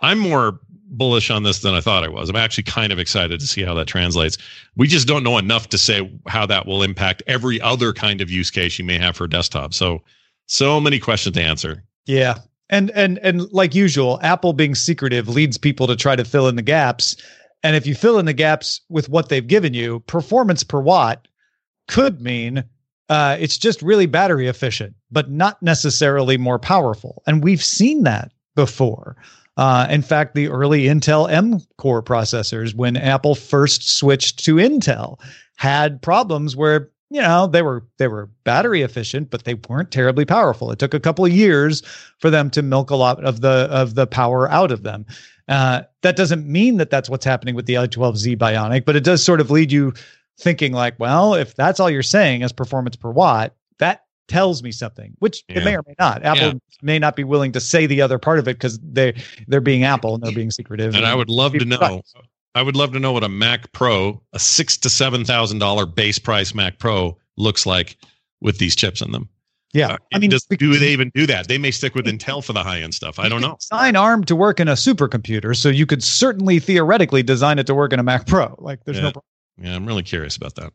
I'm 0.00 0.18
more 0.18 0.60
bullish 0.96 1.30
on 1.30 1.44
this 1.44 1.60
than 1.60 1.74
I 1.74 1.80
thought 1.80 2.04
I 2.04 2.08
was. 2.08 2.28
I'm 2.28 2.36
actually 2.36 2.64
kind 2.64 2.92
of 2.92 2.98
excited 2.98 3.40
to 3.40 3.46
see 3.46 3.62
how 3.62 3.74
that 3.74 3.86
translates. 3.86 4.36
We 4.76 4.88
just 4.88 5.06
don't 5.06 5.22
know 5.22 5.38
enough 5.38 5.68
to 5.70 5.78
say 5.78 6.10
how 6.26 6.44
that 6.46 6.66
will 6.66 6.82
impact 6.82 7.22
every 7.26 7.60
other 7.60 7.92
kind 7.92 8.20
of 8.20 8.30
use 8.30 8.50
case 8.50 8.78
you 8.78 8.84
may 8.84 8.98
have 8.98 9.16
for 9.16 9.26
desktop. 9.26 9.74
So, 9.74 10.02
so 10.46 10.80
many 10.80 10.98
questions 10.98 11.36
to 11.36 11.42
answer. 11.42 11.84
Yeah. 12.06 12.38
And 12.70 12.90
and 12.92 13.18
and 13.18 13.50
like 13.52 13.74
usual, 13.74 14.18
Apple 14.22 14.52
being 14.52 14.74
secretive 14.74 15.28
leads 15.28 15.58
people 15.58 15.86
to 15.86 15.96
try 15.96 16.16
to 16.16 16.24
fill 16.24 16.48
in 16.48 16.56
the 16.56 16.62
gaps 16.62 17.16
and 17.64 17.74
if 17.74 17.86
you 17.86 17.94
fill 17.94 18.18
in 18.18 18.26
the 18.26 18.32
gaps 18.34 18.82
with 18.88 19.08
what 19.08 19.30
they've 19.30 19.46
given 19.46 19.74
you, 19.74 20.00
performance 20.00 20.62
per 20.62 20.80
watt 20.80 21.26
could 21.88 22.20
mean 22.20 22.62
uh, 23.08 23.36
it's 23.40 23.58
just 23.58 23.82
really 23.82 24.06
battery 24.06 24.46
efficient, 24.46 24.94
but 25.10 25.30
not 25.30 25.60
necessarily 25.62 26.38
more 26.38 26.58
powerful. 26.58 27.22
And 27.26 27.42
we've 27.42 27.62
seen 27.64 28.04
that 28.04 28.32
before. 28.54 29.16
Uh, 29.56 29.86
in 29.88 30.02
fact, 30.02 30.34
the 30.34 30.48
early 30.48 30.84
Intel 30.84 31.30
M 31.30 31.60
core 31.78 32.02
processors, 32.02 32.74
when 32.74 32.96
Apple 32.96 33.34
first 33.34 33.96
switched 33.96 34.44
to 34.44 34.56
Intel, 34.56 35.18
had 35.56 36.02
problems 36.02 36.56
where 36.56 36.90
you 37.14 37.22
know 37.22 37.46
they 37.46 37.62
were 37.62 37.86
they 37.98 38.08
were 38.08 38.28
battery 38.42 38.82
efficient, 38.82 39.30
but 39.30 39.44
they 39.44 39.54
weren't 39.68 39.92
terribly 39.92 40.24
powerful. 40.24 40.72
It 40.72 40.80
took 40.80 40.94
a 40.94 41.00
couple 41.00 41.24
of 41.24 41.30
years 41.30 41.80
for 42.18 42.28
them 42.28 42.50
to 42.50 42.60
milk 42.60 42.90
a 42.90 42.96
lot 42.96 43.22
of 43.24 43.40
the 43.40 43.68
of 43.70 43.94
the 43.94 44.06
power 44.06 44.50
out 44.50 44.72
of 44.72 44.82
them. 44.82 45.06
Uh, 45.46 45.82
that 46.02 46.16
doesn't 46.16 46.44
mean 46.44 46.78
that 46.78 46.90
that's 46.90 47.08
what's 47.08 47.24
happening 47.24 47.54
with 47.54 47.66
the 47.66 47.74
A12Z 47.74 48.36
Bionic, 48.36 48.84
but 48.84 48.96
it 48.96 49.04
does 49.04 49.22
sort 49.22 49.40
of 49.40 49.50
lead 49.52 49.70
you 49.70 49.92
thinking 50.40 50.72
like, 50.72 50.98
well, 50.98 51.34
if 51.34 51.54
that's 51.54 51.78
all 51.78 51.88
you're 51.88 52.02
saying 52.02 52.42
as 52.42 52.52
performance 52.52 52.96
per 52.96 53.10
watt, 53.10 53.54
that 53.78 54.06
tells 54.26 54.64
me 54.64 54.72
something, 54.72 55.14
which 55.20 55.44
yeah. 55.48 55.58
it 55.58 55.64
may 55.64 55.76
or 55.76 55.82
may 55.86 55.94
not. 56.00 56.24
Apple 56.24 56.48
yeah. 56.48 56.52
may 56.82 56.98
not 56.98 57.14
be 57.14 57.22
willing 57.22 57.52
to 57.52 57.60
say 57.60 57.86
the 57.86 58.00
other 58.00 58.18
part 58.18 58.40
of 58.40 58.48
it 58.48 58.54
because 58.54 58.80
they 58.82 59.14
they're 59.46 59.60
being 59.60 59.84
Apple 59.84 60.14
and 60.14 60.24
they're 60.24 60.34
being 60.34 60.50
secretive. 60.50 60.88
And, 60.88 60.96
and 60.96 61.06
I 61.06 61.14
would 61.14 61.30
love 61.30 61.52
to 61.52 61.64
know. 61.64 62.02
I 62.54 62.62
would 62.62 62.76
love 62.76 62.92
to 62.92 63.00
know 63.00 63.12
what 63.12 63.24
a 63.24 63.28
Mac 63.28 63.72
Pro, 63.72 64.20
a 64.32 64.38
six 64.38 64.76
to 64.78 64.90
seven 64.90 65.24
thousand 65.24 65.58
dollar 65.58 65.86
base 65.86 66.18
price 66.18 66.54
Mac 66.54 66.78
Pro, 66.78 67.16
looks 67.36 67.66
like 67.66 67.96
with 68.40 68.58
these 68.58 68.76
chips 68.76 69.00
in 69.00 69.12
them. 69.12 69.28
Yeah, 69.72 69.94
uh, 69.94 69.98
I 70.14 70.20
mean, 70.20 70.30
does, 70.30 70.44
do 70.44 70.78
they 70.78 70.90
even 70.90 71.10
do 71.14 71.26
that? 71.26 71.48
They 71.48 71.58
may 71.58 71.72
stick 71.72 71.96
with 71.96 72.06
Intel 72.06 72.44
for 72.44 72.52
the 72.52 72.62
high 72.62 72.80
end 72.80 72.94
stuff. 72.94 73.18
I 73.18 73.28
don't 73.28 73.40
know. 73.40 73.56
Design 73.60 73.96
ARM 73.96 74.22
to 74.24 74.36
work 74.36 74.60
in 74.60 74.68
a 74.68 74.74
supercomputer, 74.74 75.56
so 75.56 75.68
you 75.68 75.84
could 75.84 76.02
certainly 76.02 76.60
theoretically 76.60 77.24
design 77.24 77.58
it 77.58 77.66
to 77.66 77.74
work 77.74 77.92
in 77.92 77.98
a 77.98 78.04
Mac 78.04 78.26
Pro. 78.28 78.54
Like, 78.58 78.84
there's 78.84 78.98
yeah. 78.98 79.02
no 79.02 79.12
problem. 79.12 79.24
Yeah, 79.58 79.74
I'm 79.74 79.84
really 79.84 80.04
curious 80.04 80.36
about 80.36 80.54
that. 80.54 80.72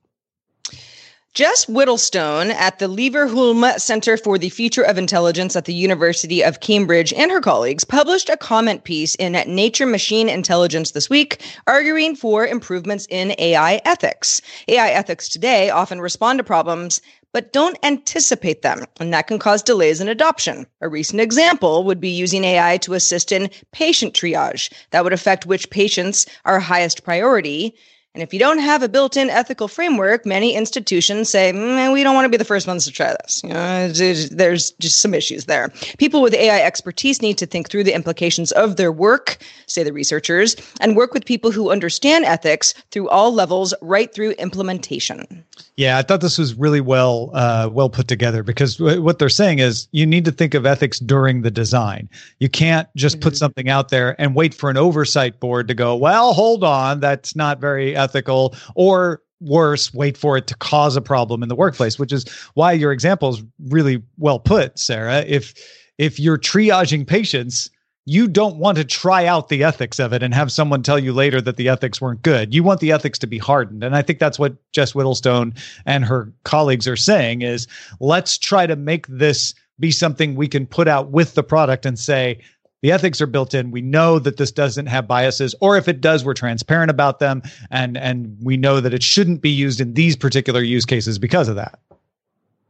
Jess 1.35 1.69
Whittlestone 1.69 2.49
at 2.49 2.79
the 2.79 2.87
Leverhulme 2.87 3.79
Center 3.79 4.17
for 4.17 4.39
the 4.39 4.49
Future 4.49 4.81
of 4.81 4.97
Intelligence 4.97 5.55
at 5.55 5.65
the 5.65 5.73
University 5.73 6.43
of 6.43 6.59
Cambridge 6.59 7.13
and 7.13 7.29
her 7.29 7.39
colleagues 7.39 7.83
published 7.83 8.29
a 8.29 8.35
comment 8.35 8.83
piece 8.83 9.13
in 9.15 9.33
Nature 9.47 9.85
Machine 9.85 10.27
Intelligence 10.27 10.91
this 10.91 11.07
week, 11.07 11.39
arguing 11.67 12.15
for 12.15 12.47
improvements 12.47 13.05
in 13.11 13.35
AI 13.37 13.79
ethics. 13.85 14.41
AI 14.67 14.89
ethics 14.89 15.29
today 15.29 15.69
often 15.69 16.01
respond 16.01 16.39
to 16.39 16.43
problems 16.43 16.99
but 17.31 17.53
don't 17.53 17.77
anticipate 17.83 18.63
them, 18.63 18.83
and 18.99 19.13
that 19.13 19.27
can 19.27 19.37
cause 19.37 19.61
delays 19.61 20.01
in 20.01 20.07
adoption. 20.09 20.65
A 20.81 20.89
recent 20.89 21.21
example 21.21 21.83
would 21.83 22.01
be 22.01 22.09
using 22.09 22.43
AI 22.43 22.77
to 22.77 22.95
assist 22.95 23.31
in 23.31 23.51
patient 23.71 24.15
triage. 24.15 24.73
That 24.89 25.03
would 25.03 25.13
affect 25.13 25.45
which 25.45 25.69
patients 25.69 26.25
are 26.45 26.59
highest 26.59 27.03
priority 27.03 27.75
and 28.15 28.23
if 28.23 28.33
you 28.33 28.39
don't 28.39 28.57
have 28.57 28.81
a 28.81 28.89
built 28.89 29.15
in 29.15 29.29
ethical 29.29 29.67
framework, 29.67 30.25
many 30.25 30.55
institutions 30.55 31.29
say, 31.29 31.53
mm, 31.53 31.93
we 31.93 32.01
don't 32.01 32.15
want 32.15 32.25
to 32.25 32.29
be 32.29 32.37
the 32.37 32.45
first 32.45 32.65
ones 32.65 32.85
to 32.85 32.91
try 32.91 33.15
this. 33.21 33.41
You 33.43 33.53
know, 33.53 33.87
there's 33.89 34.71
just 34.71 34.99
some 34.99 35.13
issues 35.13 35.45
there. 35.45 35.71
People 35.99 36.23
with 36.23 36.33
AI 36.33 36.59
expertise 36.59 37.21
need 37.21 37.37
to 37.37 37.45
think 37.45 37.69
through 37.69 37.83
the 37.83 37.93
implications 37.93 38.51
of 38.53 38.77
their 38.77 38.91
work, 38.91 39.37
say 39.67 39.83
the 39.83 39.93
researchers, 39.93 40.55
and 40.81 40.95
work 40.95 41.13
with 41.13 41.23
people 41.23 41.51
who 41.51 41.69
understand 41.69 42.25
ethics 42.25 42.73
through 42.89 43.07
all 43.09 43.31
levels, 43.31 43.75
right 43.79 44.11
through 44.11 44.31
implementation. 44.31 45.45
Yeah, 45.75 45.97
I 45.97 46.01
thought 46.01 46.21
this 46.21 46.37
was 46.37 46.55
really 46.55 46.81
well 46.81 47.29
uh, 47.33 47.69
well 47.71 47.89
put 47.89 48.07
together 48.07 48.43
because 48.43 48.77
w- 48.77 49.01
what 49.01 49.19
they're 49.19 49.29
saying 49.29 49.59
is 49.59 49.87
you 49.91 50.05
need 50.05 50.25
to 50.25 50.31
think 50.31 50.53
of 50.53 50.65
ethics 50.65 50.99
during 50.99 51.41
the 51.41 51.51
design. 51.51 52.09
You 52.39 52.49
can't 52.49 52.89
just 52.95 53.17
mm-hmm. 53.17 53.23
put 53.23 53.37
something 53.37 53.69
out 53.69 53.89
there 53.89 54.19
and 54.19 54.35
wait 54.35 54.53
for 54.53 54.69
an 54.69 54.77
oversight 54.77 55.39
board 55.39 55.67
to 55.67 55.73
go, 55.73 55.95
well, 55.95 56.33
hold 56.33 56.63
on, 56.63 56.99
that's 56.99 57.35
not 57.35 57.61
very 57.61 57.95
ethical, 57.99 58.55
or 58.75 59.21
worse, 59.41 59.93
wait 59.93 60.17
for 60.17 60.37
it 60.37 60.47
to 60.47 60.55
cause 60.55 60.95
a 60.95 61.01
problem 61.01 61.43
in 61.43 61.49
the 61.49 61.55
workplace, 61.55 61.97
which 61.97 62.11
is 62.11 62.27
why 62.53 62.71
your 62.73 62.91
example 62.91 63.29
is 63.29 63.43
really 63.67 64.01
well 64.17 64.39
put, 64.39 64.77
Sarah. 64.77 65.23
If 65.27 65.53
if 65.97 66.19
you're 66.19 66.37
triaging 66.37 67.05
patients, 67.05 67.69
you 68.05 68.27
don't 68.27 68.57
want 68.57 68.77
to 68.77 68.83
try 68.83 69.25
out 69.25 69.49
the 69.49 69.63
ethics 69.63 69.99
of 69.99 70.13
it 70.13 70.23
and 70.23 70.33
have 70.33 70.51
someone 70.51 70.81
tell 70.81 70.97
you 70.97 71.13
later 71.13 71.41
that 71.41 71.57
the 71.57 71.69
ethics 71.69 72.01
weren't 72.01 72.23
good. 72.23 72.53
You 72.53 72.63
want 72.63 72.79
the 72.79 72.91
ethics 72.91 73.19
to 73.19 73.27
be 73.27 73.37
hardened. 73.37 73.83
And 73.83 73.95
I 73.95 74.01
think 74.01 74.17
that's 74.17 74.39
what 74.39 74.55
Jess 74.71 74.95
Whittlestone 74.95 75.53
and 75.85 76.03
her 76.05 76.33
colleagues 76.43 76.87
are 76.87 76.95
saying 76.95 77.43
is 77.43 77.67
let's 77.99 78.37
try 78.37 78.65
to 78.65 78.75
make 78.75 79.05
this 79.07 79.53
be 79.79 79.91
something 79.91 80.35
we 80.35 80.47
can 80.47 80.65
put 80.65 80.87
out 80.87 81.11
with 81.11 81.35
the 81.35 81.43
product 81.43 81.85
and 81.85 81.99
say 81.99 82.41
the 82.81 82.91
ethics 82.91 83.19
are 83.21 83.27
built 83.27 83.53
in. 83.53 83.71
We 83.71 83.81
know 83.81 84.19
that 84.19 84.37
this 84.37 84.51
doesn't 84.51 84.85
have 84.87 85.07
biases, 85.07 85.53
or 85.59 85.77
if 85.77 85.87
it 85.87 86.01
does, 86.01 86.23
we're 86.23 86.33
transparent 86.33 86.89
about 86.89 87.19
them, 87.19 87.41
and 87.71 87.97
and 87.97 88.37
we 88.41 88.57
know 88.57 88.79
that 88.79 88.93
it 88.93 89.03
shouldn't 89.03 89.41
be 89.41 89.49
used 89.49 89.81
in 89.81 89.93
these 89.93 90.15
particular 90.15 90.61
use 90.61 90.85
cases 90.85 91.19
because 91.19 91.47
of 91.47 91.55
that. 91.55 91.79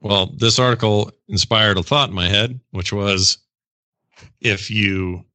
Well, 0.01 0.27
this 0.27 0.59
article 0.59 1.11
inspired 1.27 1.77
a 1.77 1.83
thought 1.83 2.09
in 2.09 2.15
my 2.15 2.27
head, 2.27 2.59
which 2.71 2.93
was 2.93 3.37
if 4.41 4.71
you 4.71 5.25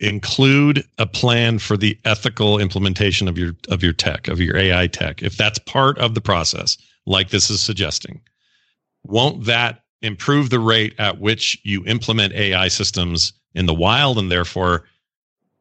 include 0.00 0.84
a 0.98 1.06
plan 1.06 1.58
for 1.58 1.76
the 1.76 1.98
ethical 2.04 2.58
implementation 2.58 3.28
of 3.28 3.38
your 3.38 3.54
of 3.68 3.82
your 3.82 3.92
tech 3.92 4.26
of 4.28 4.40
your 4.40 4.56
AI 4.56 4.86
tech 4.88 5.22
if 5.22 5.36
that's 5.36 5.58
part 5.60 5.96
of 5.98 6.14
the 6.14 6.20
process 6.20 6.76
like 7.06 7.30
this 7.30 7.48
is 7.48 7.60
suggesting 7.60 8.20
won't 9.04 9.44
that 9.44 9.83
improve 10.04 10.50
the 10.50 10.58
rate 10.58 10.94
at 10.98 11.18
which 11.18 11.58
you 11.64 11.84
implement 11.86 12.34
AI 12.34 12.68
systems 12.68 13.32
in 13.54 13.66
the 13.66 13.74
wild 13.74 14.18
and 14.18 14.30
therefore 14.30 14.84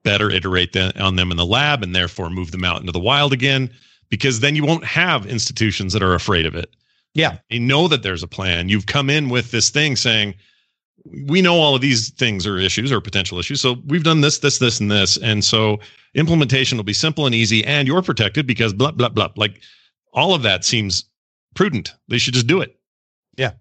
better 0.03 0.29
iterate 0.29 0.75
on 0.75 1.15
them 1.15 1.31
in 1.31 1.37
the 1.37 1.45
lab 1.45 1.81
and 1.81 1.95
therefore 1.95 2.29
move 2.29 2.51
them 2.51 2.65
out 2.65 2.81
into 2.81 2.91
the 2.91 2.99
wild 2.99 3.31
again 3.31 3.69
because 4.09 4.41
then 4.41 4.55
you 4.55 4.65
won't 4.65 4.83
have 4.83 5.25
institutions 5.25 5.93
that 5.93 6.03
are 6.03 6.13
afraid 6.13 6.45
of 6.45 6.55
it. 6.55 6.75
Yeah. 7.13 7.37
You 7.49 7.59
know 7.59 7.87
that 7.87 8.03
there's 8.03 8.23
a 8.23 8.27
plan. 8.27 8.69
You've 8.69 8.85
come 8.85 9.09
in 9.09 9.29
with 9.29 9.51
this 9.51 9.69
thing 9.69 9.95
saying, 9.95 10.35
we 11.27 11.41
know 11.41 11.55
all 11.55 11.75
of 11.75 11.81
these 11.81 12.09
things 12.11 12.47
are 12.47 12.57
issues 12.57 12.91
or 12.91 13.01
potential 13.01 13.39
issues. 13.39 13.61
So 13.61 13.77
we've 13.87 14.03
done 14.03 14.21
this, 14.21 14.39
this, 14.39 14.59
this, 14.59 14.79
and 14.79 14.89
this. 14.89 15.17
And 15.17 15.43
so 15.43 15.79
implementation 16.15 16.77
will 16.77 16.83
be 16.83 16.93
simple 16.93 17.25
and 17.25 17.35
easy 17.35 17.63
and 17.65 17.87
you're 17.87 18.01
protected 18.01 18.47
because 18.47 18.73
blah, 18.73 18.91
blah, 18.91 19.09
blah. 19.09 19.29
Like 19.35 19.61
all 20.13 20.33
of 20.33 20.43
that 20.43 20.63
seems 20.65 21.05
prudent. 21.55 21.93
They 22.07 22.17
should 22.17 22.33
just 22.33 22.47
do 22.47 22.61
it. 22.61 22.77
Yeah. 23.37 23.51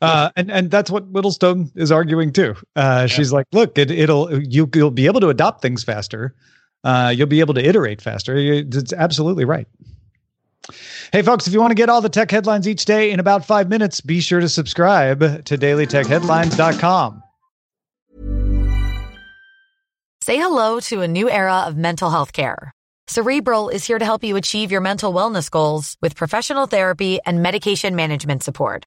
Uh, 0.00 0.30
and 0.36 0.50
and 0.50 0.70
that's 0.70 0.90
what 0.90 1.06
Whittlestone 1.08 1.70
is 1.76 1.92
arguing 1.92 2.32
too. 2.32 2.54
Uh, 2.76 3.00
yeah. 3.02 3.06
She's 3.06 3.32
like, 3.32 3.46
look, 3.52 3.78
it, 3.78 3.90
it'll 3.90 4.42
you 4.42 4.68
you'll 4.74 4.90
be 4.90 5.06
able 5.06 5.20
to 5.20 5.28
adopt 5.28 5.62
things 5.62 5.84
faster. 5.84 6.34
Uh, 6.82 7.12
you'll 7.14 7.26
be 7.26 7.40
able 7.40 7.54
to 7.54 7.66
iterate 7.66 8.02
faster. 8.02 8.36
It's 8.36 8.92
absolutely 8.92 9.44
right. 9.44 9.66
Hey, 11.12 11.22
folks, 11.22 11.46
if 11.46 11.52
you 11.52 11.60
want 11.60 11.70
to 11.70 11.76
get 11.76 11.88
all 11.88 12.00
the 12.00 12.08
tech 12.08 12.30
headlines 12.30 12.66
each 12.66 12.84
day 12.84 13.10
in 13.10 13.20
about 13.20 13.46
five 13.46 13.68
minutes, 13.68 14.00
be 14.00 14.20
sure 14.20 14.40
to 14.40 14.48
subscribe 14.48 15.44
to 15.44 15.58
dailytechheadlines.com. 15.58 17.22
Say 20.22 20.38
hello 20.38 20.80
to 20.80 21.02
a 21.02 21.08
new 21.08 21.28
era 21.28 21.64
of 21.66 21.76
mental 21.76 22.10
health 22.10 22.32
care. 22.32 22.72
Cerebral 23.08 23.68
is 23.68 23.84
here 23.84 23.98
to 23.98 24.04
help 24.04 24.24
you 24.24 24.36
achieve 24.36 24.72
your 24.72 24.80
mental 24.80 25.12
wellness 25.12 25.50
goals 25.50 25.98
with 26.00 26.16
professional 26.16 26.66
therapy 26.66 27.20
and 27.26 27.42
medication 27.42 27.94
management 27.94 28.42
support. 28.42 28.86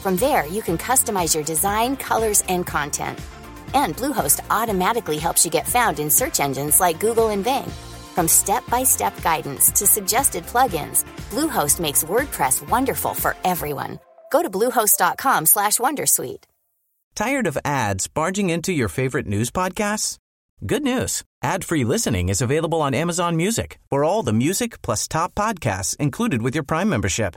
From 0.00 0.16
there, 0.16 0.46
you 0.46 0.62
can 0.62 0.78
customize 0.78 1.34
your 1.34 1.44
design, 1.44 1.94
colors, 1.94 2.42
and 2.48 2.66
content. 2.66 3.18
And 3.74 3.94
Bluehost 3.94 4.40
automatically 4.48 5.18
helps 5.18 5.44
you 5.44 5.50
get 5.50 5.68
found 5.68 6.00
in 6.00 6.08
search 6.08 6.40
engines 6.40 6.80
like 6.80 6.98
Google 6.98 7.28
and 7.28 7.44
Bing. 7.44 7.70
From 8.14 8.26
step-by-step 8.26 9.20
guidance 9.20 9.70
to 9.72 9.86
suggested 9.86 10.44
plugins, 10.46 11.04
Bluehost 11.28 11.80
makes 11.80 12.02
WordPress 12.04 12.66
wonderful 12.70 13.12
for 13.12 13.36
everyone. 13.44 14.00
Go 14.32 14.40
to 14.42 14.48
bluehost.com/wondersuite. 14.48 16.44
Tired 17.14 17.46
of 17.46 17.58
ads 17.62 18.08
barging 18.08 18.48
into 18.48 18.72
your 18.72 18.88
favorite 18.88 19.26
news 19.26 19.50
podcasts? 19.50 20.16
Good 20.64 20.82
news. 20.82 21.24
Ad-free 21.42 21.84
listening 21.84 22.30
is 22.30 22.40
available 22.40 22.80
on 22.80 22.94
Amazon 22.94 23.36
Music. 23.36 23.78
For 23.90 24.02
all 24.02 24.22
the 24.22 24.32
music 24.32 24.80
plus 24.80 25.06
top 25.06 25.34
podcasts 25.34 25.94
included 25.96 26.40
with 26.40 26.54
your 26.54 26.64
Prime 26.64 26.88
membership. 26.88 27.36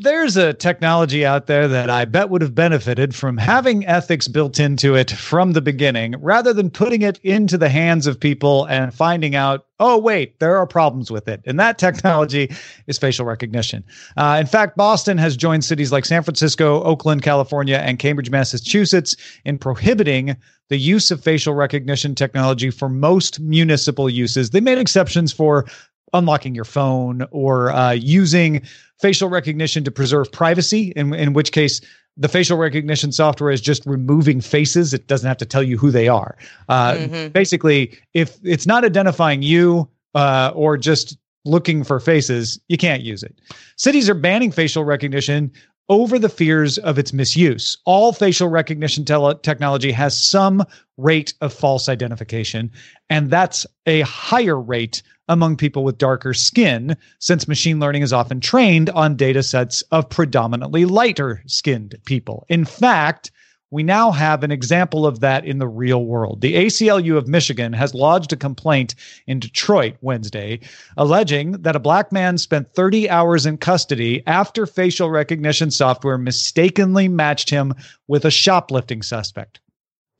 there's 0.00 0.36
a 0.36 0.52
technology 0.52 1.26
out 1.26 1.48
there 1.48 1.66
that 1.66 1.90
I 1.90 2.04
bet 2.04 2.30
would 2.30 2.40
have 2.40 2.54
benefited 2.54 3.16
from 3.16 3.36
having 3.36 3.84
ethics 3.84 4.28
built 4.28 4.60
into 4.60 4.94
it 4.94 5.10
from 5.10 5.54
the 5.54 5.60
beginning 5.60 6.14
rather 6.20 6.52
than 6.52 6.70
putting 6.70 7.02
it 7.02 7.18
into 7.24 7.58
the 7.58 7.68
hands 7.68 8.06
of 8.06 8.20
people 8.20 8.64
and 8.66 8.94
finding 8.94 9.34
out, 9.34 9.66
oh, 9.80 9.98
wait, 9.98 10.38
there 10.38 10.56
are 10.56 10.68
problems 10.68 11.10
with 11.10 11.26
it. 11.26 11.40
And 11.46 11.58
that 11.58 11.78
technology 11.78 12.48
is 12.86 12.96
facial 12.96 13.26
recognition. 13.26 13.82
Uh, 14.16 14.36
in 14.38 14.46
fact, 14.46 14.76
Boston 14.76 15.18
has 15.18 15.36
joined 15.36 15.64
cities 15.64 15.90
like 15.90 16.04
San 16.04 16.22
Francisco, 16.22 16.80
Oakland, 16.84 17.22
California, 17.22 17.78
and 17.78 17.98
Cambridge, 17.98 18.30
Massachusetts 18.30 19.16
in 19.44 19.58
prohibiting 19.58 20.36
the 20.68 20.78
use 20.78 21.10
of 21.10 21.24
facial 21.24 21.54
recognition 21.54 22.14
technology 22.14 22.70
for 22.70 22.88
most 22.88 23.40
municipal 23.40 24.08
uses. 24.08 24.50
They 24.50 24.60
made 24.60 24.78
exceptions 24.78 25.32
for 25.32 25.66
unlocking 26.12 26.54
your 26.54 26.64
phone 26.64 27.26
or 27.30 27.70
uh, 27.70 27.92
using 27.92 28.62
facial 29.00 29.28
recognition 29.28 29.84
to 29.84 29.90
preserve 29.90 30.30
privacy, 30.32 30.92
in, 30.96 31.14
in 31.14 31.32
which 31.32 31.52
case 31.52 31.80
the 32.16 32.28
facial 32.28 32.58
recognition 32.58 33.12
software 33.12 33.50
is 33.50 33.60
just 33.60 33.86
removing 33.86 34.40
faces. 34.40 34.92
It 34.92 35.06
doesn't 35.06 35.28
have 35.28 35.36
to 35.38 35.46
tell 35.46 35.62
you 35.62 35.78
who 35.78 35.90
they 35.90 36.08
are. 36.08 36.36
Uh, 36.68 36.92
mm-hmm. 36.92 37.28
Basically, 37.28 37.96
if 38.12 38.38
it's 38.42 38.66
not 38.66 38.84
identifying 38.84 39.42
you 39.42 39.88
uh, 40.14 40.50
or 40.54 40.76
just 40.76 41.16
looking 41.44 41.84
for 41.84 42.00
faces, 42.00 42.58
you 42.68 42.76
can't 42.76 43.02
use 43.02 43.22
it. 43.22 43.40
Cities 43.76 44.08
are 44.08 44.14
banning 44.14 44.50
facial 44.50 44.84
recognition 44.84 45.52
over 45.88 46.18
the 46.18 46.28
fears 46.28 46.78
of 46.78 46.98
its 46.98 47.12
misuse. 47.12 47.78
All 47.84 48.12
facial 48.12 48.48
recognition 48.48 49.04
tele- 49.04 49.38
technology 49.42 49.92
has 49.92 50.20
some 50.20 50.64
rate 50.96 51.34
of 51.40 51.52
false 51.52 51.88
identification, 51.88 52.70
and 53.08 53.30
that's 53.30 53.66
a 53.86 54.00
higher 54.02 54.60
rate 54.60 55.02
among 55.28 55.56
people 55.56 55.84
with 55.84 55.98
darker 55.98 56.32
skin, 56.34 56.96
since 57.18 57.48
machine 57.48 57.78
learning 57.80 58.02
is 58.02 58.12
often 58.12 58.40
trained 58.40 58.90
on 58.90 59.16
data 59.16 59.42
sets 59.42 59.82
of 59.92 60.08
predominantly 60.08 60.84
lighter 60.84 61.42
skinned 61.46 61.94
people. 62.04 62.46
In 62.48 62.64
fact, 62.64 63.30
we 63.70 63.82
now 63.82 64.10
have 64.10 64.42
an 64.42 64.50
example 64.50 65.06
of 65.06 65.20
that 65.20 65.44
in 65.44 65.58
the 65.58 65.68
real 65.68 66.04
world. 66.04 66.40
The 66.40 66.54
ACLU 66.54 67.16
of 67.16 67.28
Michigan 67.28 67.72
has 67.74 67.94
lodged 67.94 68.32
a 68.32 68.36
complaint 68.36 68.94
in 69.26 69.40
Detroit 69.40 69.96
Wednesday, 70.00 70.60
alleging 70.96 71.52
that 71.52 71.76
a 71.76 71.80
black 71.80 72.10
man 72.10 72.38
spent 72.38 72.72
30 72.74 73.10
hours 73.10 73.44
in 73.44 73.58
custody 73.58 74.22
after 74.26 74.66
facial 74.66 75.10
recognition 75.10 75.70
software 75.70 76.18
mistakenly 76.18 77.08
matched 77.08 77.50
him 77.50 77.74
with 78.06 78.24
a 78.24 78.30
shoplifting 78.30 79.02
suspect. 79.02 79.60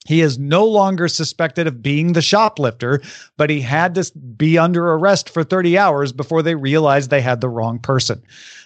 He 0.08 0.22
is 0.22 0.38
no 0.38 0.64
longer 0.64 1.06
suspected 1.06 1.66
of 1.66 1.82
being 1.82 2.14
the 2.14 2.22
shoplifter, 2.22 3.02
but 3.36 3.50
he 3.50 3.60
had 3.60 3.94
to 3.96 4.10
be 4.38 4.56
under 4.56 4.90
arrest 4.92 5.28
for 5.28 5.44
30 5.44 5.76
hours 5.76 6.12
before 6.12 6.40
they 6.40 6.54
realized 6.54 7.10
they 7.10 7.20
had 7.20 7.42
the 7.42 7.50
wrong 7.50 7.78
person. 7.78 8.22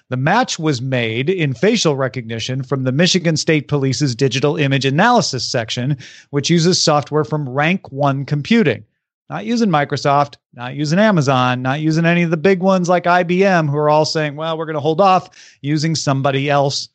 The 0.08 0.16
match 0.16 0.60
was 0.60 0.80
made 0.80 1.28
in 1.28 1.52
facial 1.52 1.96
recognition 1.96 2.62
from 2.62 2.84
the 2.84 2.92
Michigan 2.92 3.36
State 3.36 3.66
Police's 3.66 4.14
digital 4.14 4.56
image 4.56 4.84
analysis 4.84 5.44
section, 5.44 5.96
which 6.30 6.48
uses 6.48 6.80
software 6.80 7.24
from 7.24 7.48
Rank 7.48 7.90
One 7.90 8.24
Computing. 8.24 8.84
Not 9.28 9.44
using 9.44 9.68
Microsoft, 9.68 10.36
not 10.54 10.76
using 10.76 11.00
Amazon, 11.00 11.60
not 11.60 11.80
using 11.80 12.06
any 12.06 12.22
of 12.22 12.30
the 12.30 12.36
big 12.36 12.60
ones 12.60 12.88
like 12.88 13.02
IBM, 13.02 13.68
who 13.68 13.76
are 13.78 13.90
all 13.90 14.04
saying, 14.04 14.36
well, 14.36 14.56
we're 14.56 14.66
going 14.66 14.74
to 14.74 14.80
hold 14.80 15.00
off 15.00 15.28
using 15.60 15.96
somebody 15.96 16.48
else 16.48 16.88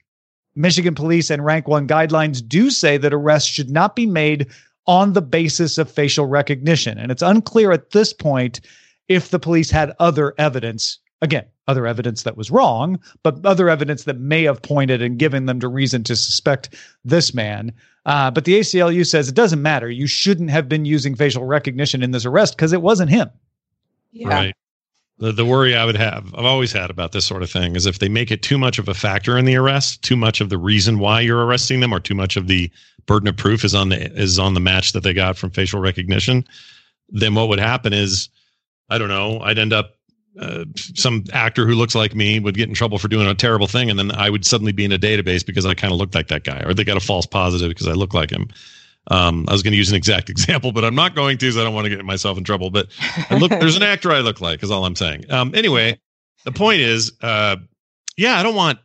Michigan 0.57 0.95
police 0.95 1.29
and 1.29 1.45
rank 1.45 1.67
one 1.67 1.87
guidelines 1.87 2.45
do 2.45 2.69
say 2.69 2.97
that 2.97 3.13
arrests 3.13 3.49
should 3.49 3.69
not 3.69 3.95
be 3.95 4.05
made 4.05 4.47
on 4.87 5.13
the 5.13 5.21
basis 5.21 5.77
of 5.77 5.91
facial 5.91 6.25
recognition. 6.25 6.97
And 6.97 7.11
it's 7.11 7.21
unclear 7.21 7.71
at 7.71 7.91
this 7.91 8.13
point 8.13 8.61
if 9.07 9.29
the 9.29 9.39
police 9.39 9.69
had 9.69 9.93
other 9.99 10.33
evidence, 10.37 10.99
again, 11.21 11.45
other 11.67 11.85
evidence 11.85 12.23
that 12.23 12.37
was 12.37 12.49
wrong, 12.49 12.99
but 13.23 13.45
other 13.45 13.69
evidence 13.69 14.05
that 14.05 14.19
may 14.19 14.43
have 14.43 14.61
pointed 14.61 15.01
and 15.01 15.19
given 15.19 15.45
them 15.45 15.59
to 15.59 15.67
reason 15.67 16.03
to 16.05 16.15
suspect 16.15 16.73
this 17.03 17.33
man. 17.33 17.71
Uh, 18.05 18.31
but 18.31 18.45
the 18.45 18.59
ACLU 18.59 19.05
says 19.05 19.27
it 19.27 19.35
doesn't 19.35 19.61
matter. 19.61 19.89
You 19.89 20.07
shouldn't 20.07 20.49
have 20.49 20.69
been 20.69 20.85
using 20.85 21.15
facial 21.15 21.43
recognition 21.43 22.01
in 22.01 22.11
this 22.11 22.25
arrest 22.25 22.55
because 22.55 22.73
it 22.73 22.81
wasn't 22.81 23.09
him. 23.09 23.29
Yeah. 24.13 24.29
Right. 24.29 24.55
The, 25.19 25.31
the 25.31 25.45
worry 25.45 25.75
I 25.75 25.83
would 25.83 25.97
have, 25.97 26.33
I've 26.35 26.45
always 26.45 26.71
had 26.71 26.91
about 26.91 27.11
this 27.11 27.25
sort 27.25 27.41
of 27.41 27.49
thing, 27.49 27.75
is 27.75 27.85
if 27.87 27.99
they 27.99 28.09
make 28.09 28.29
it 28.29 28.43
too 28.43 28.57
much 28.57 28.77
of 28.77 28.87
a 28.87 28.93
factor 28.93 29.37
in 29.37 29.45
the 29.45 29.55
arrest, 29.55 30.03
too 30.03 30.15
much 30.15 30.41
of 30.41 30.49
the 30.49 30.59
reason 30.59 30.99
why 30.99 31.21
you're 31.21 31.43
arresting 31.43 31.79
them, 31.79 31.91
or 31.91 31.99
too 31.99 32.13
much 32.13 32.37
of 32.37 32.47
the 32.47 32.69
burden 33.07 33.27
of 33.27 33.35
proof 33.35 33.63
is 33.63 33.73
on 33.73 33.89
the 33.89 34.11
is 34.13 34.37
on 34.37 34.53
the 34.53 34.59
match 34.59 34.91
that 34.91 35.01
they 35.01 35.13
got 35.13 35.37
from 35.37 35.49
facial 35.49 35.79
recognition, 35.79 36.45
then 37.09 37.33
what 37.33 37.47
would 37.47 37.59
happen 37.59 37.93
is, 37.93 38.29
I 38.89 38.97
don't 38.97 39.09
know, 39.09 39.39
I'd 39.39 39.57
end 39.57 39.73
up 39.73 39.95
uh, 40.39 40.65
some 40.75 41.23
actor 41.33 41.65
who 41.65 41.73
looks 41.73 41.95
like 41.95 42.13
me 42.13 42.39
would 42.39 42.55
get 42.55 42.69
in 42.69 42.75
trouble 42.75 42.99
for 42.99 43.07
doing 43.07 43.27
a 43.27 43.33
terrible 43.33 43.65
thing, 43.65 43.89
and 43.89 43.97
then 43.97 44.11
I 44.11 44.29
would 44.29 44.45
suddenly 44.45 44.71
be 44.71 44.85
in 44.85 44.91
a 44.91 44.99
database 44.99 45.43
because 45.43 45.65
I 45.65 45.73
kind 45.73 45.91
of 45.91 45.97
looked 45.97 46.13
like 46.13 46.27
that 46.27 46.43
guy, 46.43 46.61
or 46.63 46.75
they 46.75 46.83
got 46.83 46.97
a 46.97 46.99
false 46.99 47.25
positive 47.25 47.69
because 47.69 47.87
I 47.87 47.93
look 47.93 48.13
like 48.13 48.29
him. 48.29 48.49
Um, 49.09 49.45
I 49.47 49.53
was 49.53 49.63
going 49.63 49.71
to 49.71 49.77
use 49.77 49.89
an 49.89 49.95
exact 49.95 50.29
example, 50.31 50.71
but 50.71 50.83
I'm 50.83 50.95
not 50.95 51.15
going 51.15 51.37
to 51.37 51.45
because 51.45 51.57
I 51.57 51.63
don't 51.63 51.73
want 51.73 51.85
to 51.85 51.95
get 51.95 52.03
myself 52.03 52.37
in 52.37 52.43
trouble. 52.43 52.69
But 52.69 52.87
look, 53.31 53.51
there's 53.51 53.77
an 53.77 53.83
actor 53.83 54.11
I 54.11 54.19
look 54.19 54.41
like, 54.41 54.63
is 54.63 54.71
all 54.71 54.85
I'm 54.85 54.95
saying. 54.95 55.31
Um, 55.31 55.53
anyway, 55.55 55.99
the 56.45 56.51
point 56.51 56.81
is, 56.81 57.13
uh, 57.21 57.57
yeah, 58.17 58.39
I 58.39 58.43
don't 58.43 58.55
want, 58.55 58.79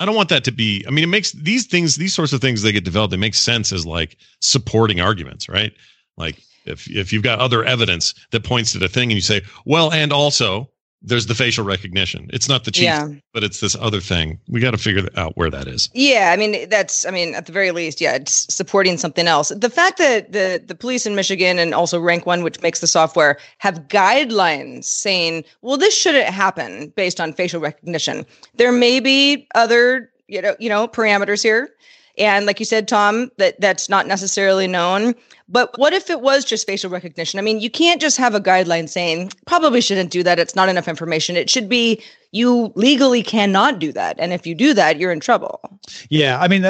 I 0.00 0.04
don't 0.04 0.16
want 0.16 0.30
that 0.30 0.44
to 0.44 0.52
be. 0.52 0.84
I 0.86 0.90
mean, 0.90 1.04
it 1.04 1.08
makes 1.08 1.32
these 1.32 1.66
things, 1.66 1.96
these 1.96 2.12
sorts 2.12 2.32
of 2.32 2.40
things, 2.40 2.62
they 2.62 2.72
get 2.72 2.84
developed. 2.84 3.12
They 3.12 3.16
make 3.16 3.34
sense 3.34 3.72
as 3.72 3.86
like 3.86 4.16
supporting 4.40 5.00
arguments, 5.00 5.48
right? 5.48 5.72
Like 6.16 6.42
if 6.64 6.90
if 6.90 7.12
you've 7.12 7.22
got 7.22 7.38
other 7.38 7.64
evidence 7.64 8.14
that 8.30 8.44
points 8.44 8.72
to 8.72 8.78
the 8.78 8.88
thing, 8.88 9.10
and 9.10 9.12
you 9.12 9.20
say, 9.20 9.42
well, 9.64 9.92
and 9.92 10.12
also, 10.12 10.68
there's 11.02 11.26
the 11.26 11.34
facial 11.34 11.64
recognition. 11.64 12.30
It's 12.32 12.48
not 12.48 12.64
the 12.64 12.70
chief, 12.70 12.84
yeah. 12.84 13.08
but 13.32 13.42
it's 13.42 13.60
this 13.60 13.76
other 13.76 14.00
thing. 14.00 14.38
We 14.48 14.60
got 14.60 14.70
to 14.70 14.78
figure 14.78 15.08
out 15.16 15.36
where 15.36 15.50
that 15.50 15.66
is. 15.66 15.90
Yeah, 15.92 16.30
I 16.32 16.36
mean 16.36 16.68
that's 16.68 17.04
I 17.04 17.10
mean 17.10 17.34
at 17.34 17.46
the 17.46 17.52
very 17.52 17.70
least, 17.72 18.00
yeah, 18.00 18.14
it's 18.14 18.52
supporting 18.52 18.96
something 18.96 19.26
else. 19.26 19.48
The 19.48 19.70
fact 19.70 19.98
that 19.98 20.32
the 20.32 20.62
the 20.64 20.74
police 20.74 21.04
in 21.06 21.14
Michigan 21.14 21.58
and 21.58 21.74
also 21.74 22.00
Rank 22.00 22.26
1 22.26 22.42
which 22.42 22.60
makes 22.62 22.80
the 22.80 22.86
software 22.86 23.38
have 23.58 23.88
guidelines 23.88 24.84
saying, 24.84 25.44
"Well, 25.62 25.76
this 25.76 25.96
shouldn't 25.96 26.26
happen 26.26 26.92
based 26.96 27.20
on 27.20 27.32
facial 27.32 27.60
recognition." 27.60 28.24
There 28.54 28.72
may 28.72 29.00
be 29.00 29.48
other, 29.54 30.10
you 30.28 30.40
know, 30.40 30.54
you 30.58 30.68
know, 30.68 30.86
parameters 30.86 31.42
here. 31.42 31.70
And 32.18 32.44
like 32.44 32.60
you 32.60 32.66
said, 32.66 32.88
Tom, 32.88 33.30
that 33.38 33.60
that's 33.60 33.88
not 33.88 34.06
necessarily 34.06 34.66
known. 34.66 35.14
But 35.48 35.76
what 35.78 35.92
if 35.92 36.10
it 36.10 36.20
was 36.20 36.44
just 36.44 36.66
facial 36.66 36.90
recognition? 36.90 37.38
I 37.38 37.42
mean, 37.42 37.60
you 37.60 37.70
can't 37.70 38.00
just 38.00 38.16
have 38.16 38.34
a 38.34 38.40
guideline 38.40 38.88
saying 38.88 39.32
probably 39.46 39.80
shouldn't 39.80 40.10
do 40.10 40.22
that. 40.22 40.38
It's 40.38 40.56
not 40.56 40.68
enough 40.68 40.88
information. 40.88 41.36
It 41.36 41.50
should 41.50 41.68
be 41.68 42.02
you 42.32 42.72
legally 42.74 43.22
cannot 43.22 43.78
do 43.78 43.92
that 43.92 44.16
and 44.18 44.32
if 44.32 44.46
you 44.46 44.54
do 44.54 44.72
that 44.72 44.98
you're 44.98 45.12
in 45.12 45.20
trouble 45.20 45.60
yeah 46.08 46.40
i 46.40 46.48
mean 46.48 46.64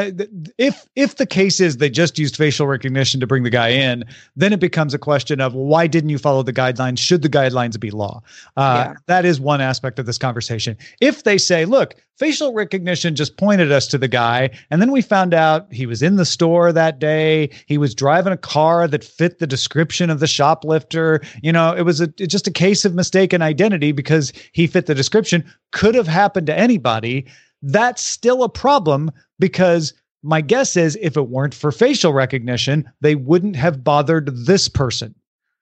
if 0.58 0.86
if 0.96 1.16
the 1.16 1.26
case 1.26 1.60
is 1.60 1.76
they 1.76 1.88
just 1.88 2.18
used 2.18 2.36
facial 2.36 2.66
recognition 2.66 3.20
to 3.20 3.26
bring 3.26 3.44
the 3.44 3.50
guy 3.50 3.68
in 3.68 4.04
then 4.34 4.52
it 4.52 4.58
becomes 4.58 4.92
a 4.92 4.98
question 4.98 5.40
of 5.40 5.54
why 5.54 5.86
didn't 5.86 6.10
you 6.10 6.18
follow 6.18 6.42
the 6.42 6.52
guidelines 6.52 6.98
should 6.98 7.22
the 7.22 7.28
guidelines 7.28 7.78
be 7.78 7.90
law 7.90 8.20
uh, 8.56 8.86
yeah. 8.88 8.94
that 9.06 9.24
is 9.24 9.40
one 9.40 9.60
aspect 9.60 9.98
of 10.00 10.06
this 10.06 10.18
conversation 10.18 10.76
if 11.00 11.22
they 11.22 11.38
say 11.38 11.64
look 11.64 11.94
facial 12.16 12.52
recognition 12.52 13.14
just 13.14 13.36
pointed 13.36 13.70
us 13.70 13.86
to 13.86 13.96
the 13.96 14.08
guy 14.08 14.50
and 14.70 14.82
then 14.82 14.90
we 14.90 15.00
found 15.00 15.32
out 15.32 15.72
he 15.72 15.86
was 15.86 16.02
in 16.02 16.16
the 16.16 16.26
store 16.26 16.72
that 16.72 16.98
day 16.98 17.48
he 17.66 17.78
was 17.78 17.94
driving 17.94 18.32
a 18.32 18.36
car 18.36 18.61
that 18.88 19.04
fit 19.04 19.38
the 19.38 19.46
description 19.46 20.10
of 20.10 20.20
the 20.20 20.26
shoplifter 20.26 21.20
you 21.42 21.52
know 21.52 21.72
it 21.72 21.82
was 21.82 22.00
a, 22.00 22.06
just 22.06 22.46
a 22.46 22.50
case 22.50 22.84
of 22.84 22.94
mistaken 22.94 23.42
identity 23.42 23.92
because 23.92 24.32
he 24.52 24.66
fit 24.66 24.86
the 24.86 24.94
description 24.94 25.44
could 25.72 25.94
have 25.94 26.06
happened 26.06 26.46
to 26.46 26.58
anybody, 26.58 27.26
that's 27.62 28.02
still 28.02 28.42
a 28.42 28.48
problem 28.48 29.10
because 29.38 29.94
my 30.22 30.40
guess 30.40 30.76
is 30.76 30.96
if 31.00 31.16
it 31.16 31.28
weren't 31.28 31.54
for 31.54 31.72
facial 31.72 32.12
recognition, 32.12 32.88
they 33.00 33.16
wouldn't 33.16 33.56
have 33.56 33.82
bothered 33.82 34.30
this 34.46 34.68
person. 34.68 35.14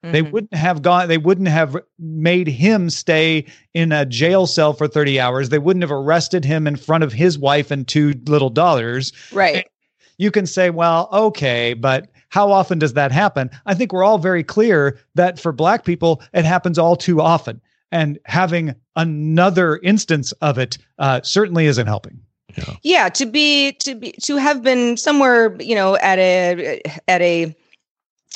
Mm-hmm. 0.03 0.11
They 0.11 0.21
wouldn't 0.21 0.53
have 0.53 0.81
gone, 0.81 1.07
they 1.07 1.17
wouldn't 1.17 1.47
have 1.47 1.77
made 1.97 2.47
him 2.47 2.89
stay 2.89 3.45
in 3.73 3.91
a 3.91 4.05
jail 4.05 4.45
cell 4.45 4.73
for 4.73 4.87
30 4.87 5.19
hours. 5.19 5.49
They 5.49 5.59
wouldn't 5.59 5.83
have 5.83 5.91
arrested 5.91 6.45
him 6.45 6.67
in 6.67 6.75
front 6.75 7.03
of 7.03 7.13
his 7.13 7.39
wife 7.39 7.71
and 7.71 7.87
two 7.87 8.13
little 8.25 8.49
daughters. 8.49 9.13
Right. 9.31 9.55
And 9.55 9.65
you 10.17 10.29
can 10.29 10.45
say, 10.45 10.69
well, 10.69 11.09
okay, 11.11 11.73
but 11.73 12.10
how 12.31 12.51
often 12.51 12.79
does 12.79 12.93
that 12.93 13.11
happen? 13.11 13.49
I 13.65 13.75
think 13.75 13.93
we're 13.93 14.03
all 14.03 14.17
very 14.17 14.43
clear 14.43 14.97
that 15.15 15.39
for 15.39 15.51
Black 15.51 15.85
people, 15.85 16.21
it 16.33 16.45
happens 16.45 16.79
all 16.79 16.95
too 16.95 17.21
often 17.21 17.61
and 17.91 18.17
having 18.25 18.73
another 18.95 19.77
instance 19.83 20.31
of 20.41 20.57
it 20.57 20.77
uh, 20.97 21.21
certainly 21.23 21.65
isn't 21.67 21.87
helping. 21.87 22.19
Yeah. 22.57 22.75
yeah, 22.83 23.09
to 23.09 23.25
be 23.25 23.73
to 23.73 23.95
be 23.95 24.11
to 24.23 24.35
have 24.35 24.61
been 24.61 24.97
somewhere, 24.97 25.55
you 25.61 25.73
know, 25.75 25.95
at 25.97 26.19
a 26.19 26.81
at 27.07 27.21
a 27.21 27.55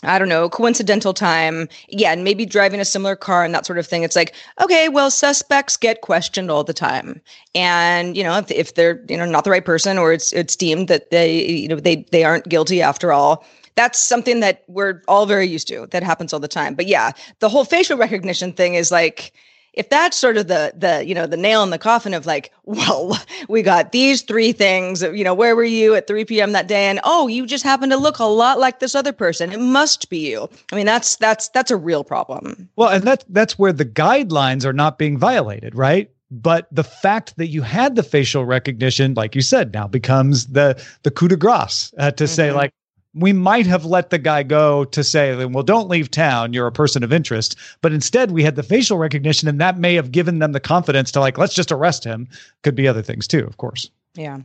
I 0.03 0.19
don't 0.19 0.29
know, 0.29 0.49
coincidental 0.49 1.13
time. 1.13 1.67
Yeah, 1.89 2.12
and 2.12 2.23
maybe 2.23 2.45
driving 2.45 2.79
a 2.79 2.86
similar 2.86 3.15
car 3.15 3.43
and 3.43 3.53
that 3.55 3.65
sort 3.65 3.79
of 3.79 3.88
thing. 3.88 4.03
It's 4.03 4.15
like, 4.15 4.34
okay, 4.62 4.88
well, 4.88 5.10
suspects 5.10 5.77
get 5.77 6.01
questioned 6.01 6.51
all 6.51 6.63
the 6.63 6.73
time. 6.73 7.21
And, 7.55 8.15
you 8.15 8.23
know, 8.23 8.38
if, 8.38 8.51
if 8.51 8.75
they're, 8.75 9.03
you 9.10 9.17
know, 9.17 9.25
not 9.25 9.45
the 9.45 9.51
right 9.51 9.65
person 9.65 9.97
or 9.97 10.13
it's 10.13 10.31
it's 10.31 10.55
deemed 10.55 10.88
that 10.89 11.12
they, 11.12 11.45
you 11.45 11.67
know, 11.67 11.79
they 11.79 12.05
they 12.12 12.23
aren't 12.23 12.47
guilty 12.47 12.81
after 12.81 13.12
all, 13.12 13.45
that's 13.75 13.99
something 13.99 14.39
that 14.39 14.63
we're 14.67 15.01
all 15.07 15.25
very 15.25 15.47
used 15.47 15.67
to. 15.67 15.88
That 15.91 16.03
happens 16.03 16.33
all 16.33 16.39
the 16.39 16.47
time. 16.47 16.75
But 16.75 16.88
yeah, 16.88 17.11
the 17.39 17.49
whole 17.49 17.65
facial 17.65 17.97
recognition 17.97 18.53
thing 18.53 18.75
is 18.75 18.91
like 18.91 19.33
if 19.75 19.89
that's 19.89 20.17
sort 20.17 20.38
of 20.38 20.47
the 20.47 20.73
the 20.75 21.05
you 21.05 21.13
know 21.13 21.27
the 21.27 21.38
nail 21.38 21.61
in 21.61 21.69
the 21.69 21.77
coffin 21.77 22.13
of 22.13 22.25
like 22.25 22.51
well 22.63 23.17
we 23.47 23.61
got 23.61 23.91
these 23.91 24.21
three 24.21 24.51
things 24.51 25.01
you 25.01 25.23
know 25.23 25.33
where 25.33 25.55
were 25.55 25.63
you 25.63 25.93
at 25.93 26.07
3 26.07 26.25
p.m 26.25 26.51
that 26.53 26.67
day 26.67 26.85
and 26.85 26.99
oh 27.03 27.27
you 27.27 27.45
just 27.45 27.63
happen 27.63 27.89
to 27.89 27.97
look 27.97 28.19
a 28.19 28.23
lot 28.23 28.59
like 28.59 28.79
this 28.79 28.95
other 28.95 29.13
person 29.13 29.51
it 29.51 29.59
must 29.59 30.09
be 30.09 30.29
you 30.31 30.49
i 30.71 30.75
mean 30.75 30.85
that's 30.85 31.15
that's 31.17 31.49
that's 31.49 31.71
a 31.71 31.77
real 31.77 32.03
problem 32.03 32.67
well 32.75 32.89
and 32.89 33.03
that's 33.03 33.25
that's 33.29 33.59
where 33.59 33.73
the 33.73 33.85
guidelines 33.85 34.65
are 34.65 34.73
not 34.73 34.97
being 34.97 35.17
violated 35.17 35.75
right 35.75 36.09
but 36.31 36.67
the 36.71 36.83
fact 36.83 37.38
that 37.38 37.47
you 37.47 37.61
had 37.61 37.95
the 37.95 38.03
facial 38.03 38.45
recognition 38.45 39.13
like 39.13 39.35
you 39.35 39.41
said 39.41 39.73
now 39.73 39.88
becomes 39.88 40.47
the 40.47 40.81
the 41.03 41.11
coup 41.11 41.27
de 41.27 41.35
grace 41.35 41.93
uh, 41.99 42.11
to 42.11 42.23
mm-hmm. 42.23 42.33
say 42.33 42.51
like 42.51 42.71
we 43.15 43.34
might 43.34 43.65
have 43.65 43.86
let 43.86 44.10
the 44.10 44.17
guy 44.17 44.43
go 44.43 44.86
to 44.86 45.04
say, 45.04 45.45
well, 45.45 45.63
don't 45.63 45.89
leave 45.89 46.12
town. 46.12 46.54
You're 46.54 46.67
a 46.67 46.71
person 46.71 47.04
of 47.04 47.13
interest. 47.13 47.56
But 47.82 47.93
instead, 47.93 48.32
we 48.32 48.43
had 48.43 48.56
the 48.56 48.63
facial 48.63 48.97
recognition, 48.97 49.47
and 49.47 49.60
that 49.62 49.80
may 49.80 49.95
have 49.95 50.12
given 50.12 50.39
them 50.39 50.51
the 50.51 50.60
confidence 50.60 51.12
to, 51.13 51.21
like, 51.21 51.38
let's 51.38 51.54
just 51.54 51.71
arrest 51.71 52.04
him. 52.04 52.28
Could 52.62 52.75
be 52.75 52.88
other 52.88 53.01
things 53.01 53.28
too, 53.28 53.45
of 53.45 53.58
course. 53.58 53.89
Yeah. 54.15 54.39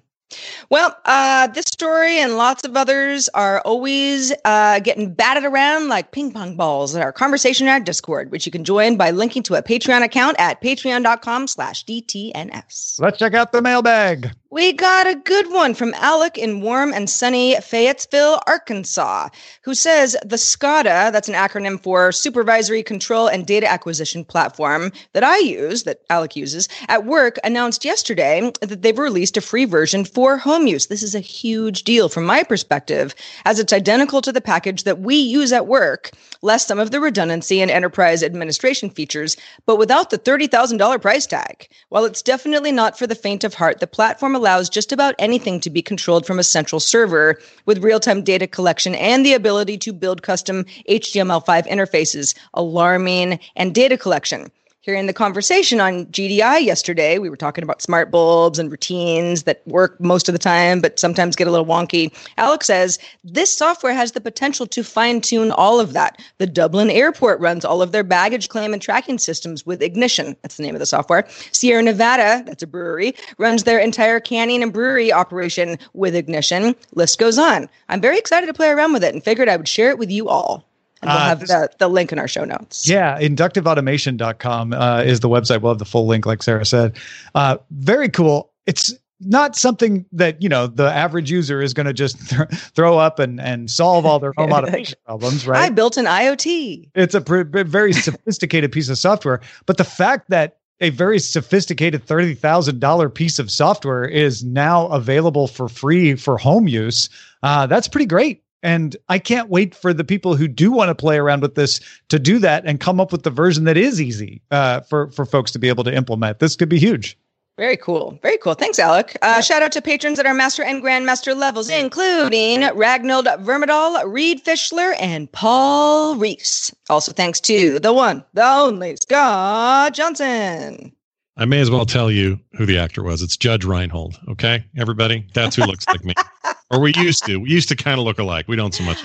Well, 0.68 0.96
uh, 1.06 1.48
this 1.48 1.66
story 1.66 2.18
and 2.18 2.36
lots 2.36 2.64
of 2.64 2.76
others 2.76 3.28
are 3.30 3.60
always 3.62 4.32
uh, 4.44 4.78
getting 4.78 5.12
batted 5.12 5.44
around 5.44 5.88
like 5.88 6.12
ping 6.12 6.32
pong 6.32 6.56
balls 6.56 6.94
in 6.94 7.02
our 7.02 7.12
conversation 7.12 7.66
at 7.66 7.84
Discord, 7.84 8.30
which 8.30 8.46
you 8.46 8.52
can 8.52 8.62
join 8.62 8.96
by 8.96 9.10
linking 9.10 9.42
to 9.44 9.56
a 9.56 9.62
Patreon 9.62 10.04
account 10.04 10.36
at 10.38 10.62
patreon.com 10.62 11.48
slash 11.48 11.84
DTNS. 11.84 13.00
Let's 13.00 13.18
check 13.18 13.34
out 13.34 13.50
the 13.50 13.60
mailbag. 13.60 14.30
We 14.52 14.72
got 14.72 15.06
a 15.06 15.14
good 15.14 15.48
one 15.52 15.74
from 15.74 15.94
Alec 15.94 16.36
in 16.36 16.60
warm 16.60 16.92
and 16.92 17.08
sunny 17.08 17.54
Fayetteville, 17.60 18.40
Arkansas, 18.48 19.28
who 19.62 19.76
says 19.76 20.16
the 20.24 20.34
SCADA, 20.34 21.12
that's 21.12 21.28
an 21.28 21.36
acronym 21.36 21.80
for 21.80 22.10
Supervisory 22.10 22.82
Control 22.82 23.28
and 23.28 23.46
Data 23.46 23.70
Acquisition 23.70 24.24
Platform 24.24 24.90
that 25.12 25.22
I 25.22 25.38
use, 25.38 25.84
that 25.84 26.00
Alec 26.10 26.34
uses, 26.34 26.68
at 26.88 27.06
work 27.06 27.38
announced 27.44 27.84
yesterday 27.84 28.50
that 28.60 28.82
they've 28.82 28.98
released 28.98 29.36
a 29.36 29.40
free 29.40 29.66
version 29.66 30.04
for 30.04 30.36
home 30.36 30.66
use. 30.66 30.86
This 30.86 31.04
is 31.04 31.14
a 31.14 31.20
huge 31.20 31.84
deal 31.84 32.08
from 32.08 32.26
my 32.26 32.42
perspective, 32.42 33.14
as 33.44 33.60
it's 33.60 33.72
identical 33.72 34.20
to 34.20 34.32
the 34.32 34.40
package 34.40 34.82
that 34.82 34.98
we 34.98 35.14
use 35.14 35.52
at 35.52 35.68
work, 35.68 36.10
less 36.42 36.66
some 36.66 36.80
of 36.80 36.90
the 36.90 36.98
redundancy 36.98 37.62
and 37.62 37.70
enterprise 37.70 38.20
administration 38.24 38.90
features, 38.90 39.36
but 39.64 39.76
without 39.76 40.10
the 40.10 40.18
$30,000 40.18 41.00
price 41.00 41.26
tag. 41.26 41.68
While 41.90 42.04
it's 42.04 42.20
definitely 42.20 42.72
not 42.72 42.98
for 42.98 43.06
the 43.06 43.14
faint 43.14 43.44
of 43.44 43.54
heart, 43.54 43.78
the 43.78 43.86
platform 43.86 44.39
allows 44.40 44.70
just 44.70 44.90
about 44.90 45.14
anything 45.18 45.60
to 45.60 45.68
be 45.68 45.82
controlled 45.82 46.24
from 46.24 46.38
a 46.38 46.42
central 46.42 46.80
server 46.80 47.38
with 47.66 47.84
real 47.84 48.00
time 48.00 48.22
data 48.22 48.46
collection 48.46 48.94
and 48.94 49.24
the 49.24 49.34
ability 49.34 49.76
to 49.76 49.92
build 49.92 50.22
custom 50.22 50.64
HTML5 50.88 51.68
interfaces, 51.68 52.34
alarming, 52.54 53.38
and 53.54 53.74
data 53.74 53.98
collection 53.98 54.50
hearing 54.82 55.06
the 55.06 55.12
conversation 55.12 55.78
on 55.78 56.06
GDI 56.06 56.64
yesterday, 56.64 57.18
we 57.18 57.28
were 57.28 57.36
talking 57.36 57.62
about 57.62 57.82
smart 57.82 58.10
bulbs 58.10 58.58
and 58.58 58.70
routines 58.70 59.42
that 59.42 59.60
work 59.66 60.00
most 60.00 60.26
of 60.28 60.32
the 60.32 60.38
time, 60.38 60.80
but 60.80 60.98
sometimes 60.98 61.36
get 61.36 61.46
a 61.46 61.50
little 61.50 61.66
wonky. 61.66 62.10
Alex 62.38 62.66
says 62.66 62.98
this 63.22 63.52
software 63.52 63.92
has 63.92 64.12
the 64.12 64.22
potential 64.22 64.66
to 64.66 64.82
fine 64.82 65.20
tune 65.20 65.50
all 65.50 65.80
of 65.80 65.92
that. 65.92 66.18
The 66.38 66.46
Dublin 66.46 66.88
airport 66.88 67.40
runs 67.40 67.64
all 67.64 67.82
of 67.82 67.92
their 67.92 68.02
baggage 68.02 68.48
claim 68.48 68.72
and 68.72 68.80
tracking 68.80 69.18
systems 69.18 69.66
with 69.66 69.82
Ignition. 69.82 70.34
That's 70.40 70.56
the 70.56 70.62
name 70.62 70.74
of 70.74 70.80
the 70.80 70.86
software. 70.86 71.26
Sierra 71.52 71.82
Nevada, 71.82 72.42
that's 72.46 72.62
a 72.62 72.66
brewery, 72.66 73.14
runs 73.36 73.64
their 73.64 73.78
entire 73.78 74.18
canning 74.18 74.62
and 74.62 74.72
brewery 74.72 75.12
operation 75.12 75.78
with 75.92 76.14
Ignition. 76.14 76.74
List 76.94 77.18
goes 77.18 77.38
on. 77.38 77.68
I'm 77.90 78.00
very 78.00 78.18
excited 78.18 78.46
to 78.46 78.54
play 78.54 78.70
around 78.70 78.94
with 78.94 79.04
it 79.04 79.12
and 79.12 79.22
figured 79.22 79.48
I 79.48 79.58
would 79.58 79.68
share 79.68 79.90
it 79.90 79.98
with 79.98 80.10
you 80.10 80.28
all. 80.30 80.64
And 81.02 81.08
we'll 81.08 81.18
uh, 81.18 81.28
have 81.28 81.40
this, 81.40 81.48
the, 81.48 81.70
the 81.78 81.88
link 81.88 82.12
in 82.12 82.18
our 82.18 82.28
show 82.28 82.44
notes. 82.44 82.88
Yeah, 82.88 83.18
inductiveautomation.com 83.18 84.72
uh, 84.72 85.02
is 85.02 85.20
the 85.20 85.28
website. 85.28 85.62
We'll 85.62 85.72
have 85.72 85.78
the 85.78 85.84
full 85.84 86.06
link, 86.06 86.26
like 86.26 86.42
Sarah 86.42 86.66
said. 86.66 86.98
Uh, 87.34 87.56
very 87.70 88.08
cool. 88.08 88.52
It's 88.66 88.94
not 89.20 89.56
something 89.56 90.06
that 90.12 90.40
you 90.42 90.48
know 90.48 90.66
the 90.66 90.90
average 90.90 91.30
user 91.30 91.60
is 91.60 91.74
going 91.74 91.86
to 91.86 91.92
just 91.92 92.28
th- 92.30 92.48
throw 92.50 92.98
up 92.98 93.18
and 93.18 93.40
and 93.40 93.70
solve 93.70 94.06
all 94.06 94.18
their 94.18 94.32
home 94.36 94.50
automation 94.50 94.98
problems 95.04 95.46
right 95.46 95.64
i 95.64 95.68
built 95.68 95.98
an 95.98 96.06
iot 96.06 96.88
it's 96.94 97.14
a 97.14 97.20
pr- 97.20 97.42
very 97.42 97.92
sophisticated 97.92 98.72
piece 98.72 98.88
of 98.88 98.96
software 98.96 99.40
but 99.66 99.76
the 99.76 99.84
fact 99.84 100.30
that 100.30 100.56
a 100.80 100.90
very 100.90 101.18
sophisticated 101.18 102.06
$30,000 102.06 103.14
piece 103.14 103.38
of 103.38 103.50
software 103.50 104.04
is 104.04 104.42
now 104.44 104.86
available 104.88 105.46
for 105.46 105.68
free 105.68 106.14
for 106.14 106.38
home 106.38 106.66
use. 106.66 107.10
Uh, 107.42 107.66
that's 107.66 107.86
pretty 107.86 108.06
great. 108.06 108.42
And 108.62 108.96
I 109.08 109.18
can't 109.18 109.48
wait 109.48 109.74
for 109.74 109.92
the 109.92 110.04
people 110.04 110.36
who 110.36 110.46
do 110.46 110.70
want 110.70 110.88
to 110.88 110.94
play 110.94 111.16
around 111.16 111.40
with 111.42 111.54
this 111.54 111.80
to 112.08 112.18
do 112.18 112.38
that 112.40 112.64
and 112.66 112.78
come 112.78 113.00
up 113.00 113.12
with 113.12 113.22
the 113.22 113.30
version 113.30 113.64
that 113.64 113.76
is 113.76 114.00
easy 114.00 114.42
uh, 114.50 114.80
for 114.80 115.10
for 115.10 115.24
folks 115.24 115.50
to 115.52 115.58
be 115.58 115.68
able 115.68 115.84
to 115.84 115.94
implement. 115.94 116.38
This 116.40 116.56
could 116.56 116.68
be 116.68 116.78
huge. 116.78 117.16
Very 117.60 117.76
cool. 117.76 118.18
Very 118.22 118.38
cool. 118.38 118.54
Thanks, 118.54 118.78
Alec. 118.78 119.18
Uh, 119.20 119.42
shout 119.42 119.62
out 119.62 119.72
to 119.72 119.82
patrons 119.82 120.18
at 120.18 120.24
our 120.24 120.32
Master 120.32 120.62
and 120.62 120.82
Grandmaster 120.82 121.36
levels, 121.36 121.68
including 121.68 122.60
Ragnold 122.60 123.26
Vermidal, 123.44 124.10
Reed 124.10 124.42
Fischler, 124.42 124.94
and 124.98 125.30
Paul 125.30 126.16
Reese. 126.16 126.74
Also, 126.88 127.12
thanks 127.12 127.38
to 127.40 127.78
the 127.78 127.92
one, 127.92 128.24
the 128.32 128.46
only 128.46 128.96
Scott 128.96 129.92
Johnson. 129.92 130.92
I 131.40 131.46
may 131.46 131.60
as 131.60 131.70
well 131.70 131.86
tell 131.86 132.10
you 132.10 132.38
who 132.58 132.66
the 132.66 132.76
actor 132.76 133.02
was. 133.02 133.22
It's 133.22 133.34
Judge 133.34 133.64
Reinhold. 133.64 134.20
Okay, 134.28 134.62
everybody, 134.76 135.26
that's 135.32 135.56
who 135.56 135.64
looks 135.64 135.86
like 135.88 136.04
me, 136.04 136.12
or 136.70 136.80
we 136.80 136.92
used 136.96 137.24
to. 137.24 137.38
We 137.38 137.48
used 137.48 137.70
to 137.70 137.76
kind 137.76 137.98
of 137.98 138.04
look 138.04 138.18
alike. 138.18 138.46
We 138.46 138.56
don't 138.56 138.74
so 138.74 138.84
much. 138.84 139.02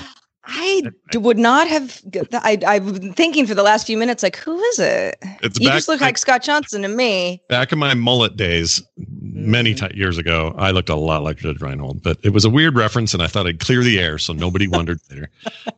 I 0.48 0.84
would 1.14 1.38
not 1.38 1.68
have. 1.68 2.02
I, 2.34 2.60
I've 2.68 2.86
been 2.86 3.14
thinking 3.14 3.48
for 3.48 3.56
the 3.56 3.64
last 3.64 3.88
few 3.88 3.98
minutes, 3.98 4.22
like, 4.22 4.36
who 4.36 4.60
is 4.60 4.80
it? 4.80 5.18
It's 5.42 5.60
you 5.60 5.70
just 5.70 5.88
look 5.88 6.02
like, 6.02 6.10
like 6.10 6.18
Scott 6.18 6.44
Johnson 6.44 6.84
to 6.84 6.88
me. 6.88 7.42
Back 7.50 7.72
in 7.72 7.80
my 7.80 7.94
mullet 7.94 8.36
days, 8.36 8.84
many 9.22 9.74
mm. 9.74 9.90
t- 9.90 9.98
years 9.98 10.18
ago, 10.18 10.54
I 10.58 10.72
looked 10.72 10.90
a 10.90 10.96
lot 10.96 11.24
like 11.24 11.38
Judge 11.38 11.62
Reinhold, 11.62 12.04
but 12.04 12.18
it 12.24 12.30
was 12.30 12.46
a 12.46 12.50
weird 12.50 12.76
reference, 12.76 13.14
and 13.14 13.24
I 13.24 13.28
thought 13.28 13.48
I'd 13.48 13.60
clear 13.60 13.82
the 13.82 14.00
air 14.00 14.18
so 14.18 14.34
nobody 14.34 14.68
wondered 14.68 15.00
later. 15.10 15.30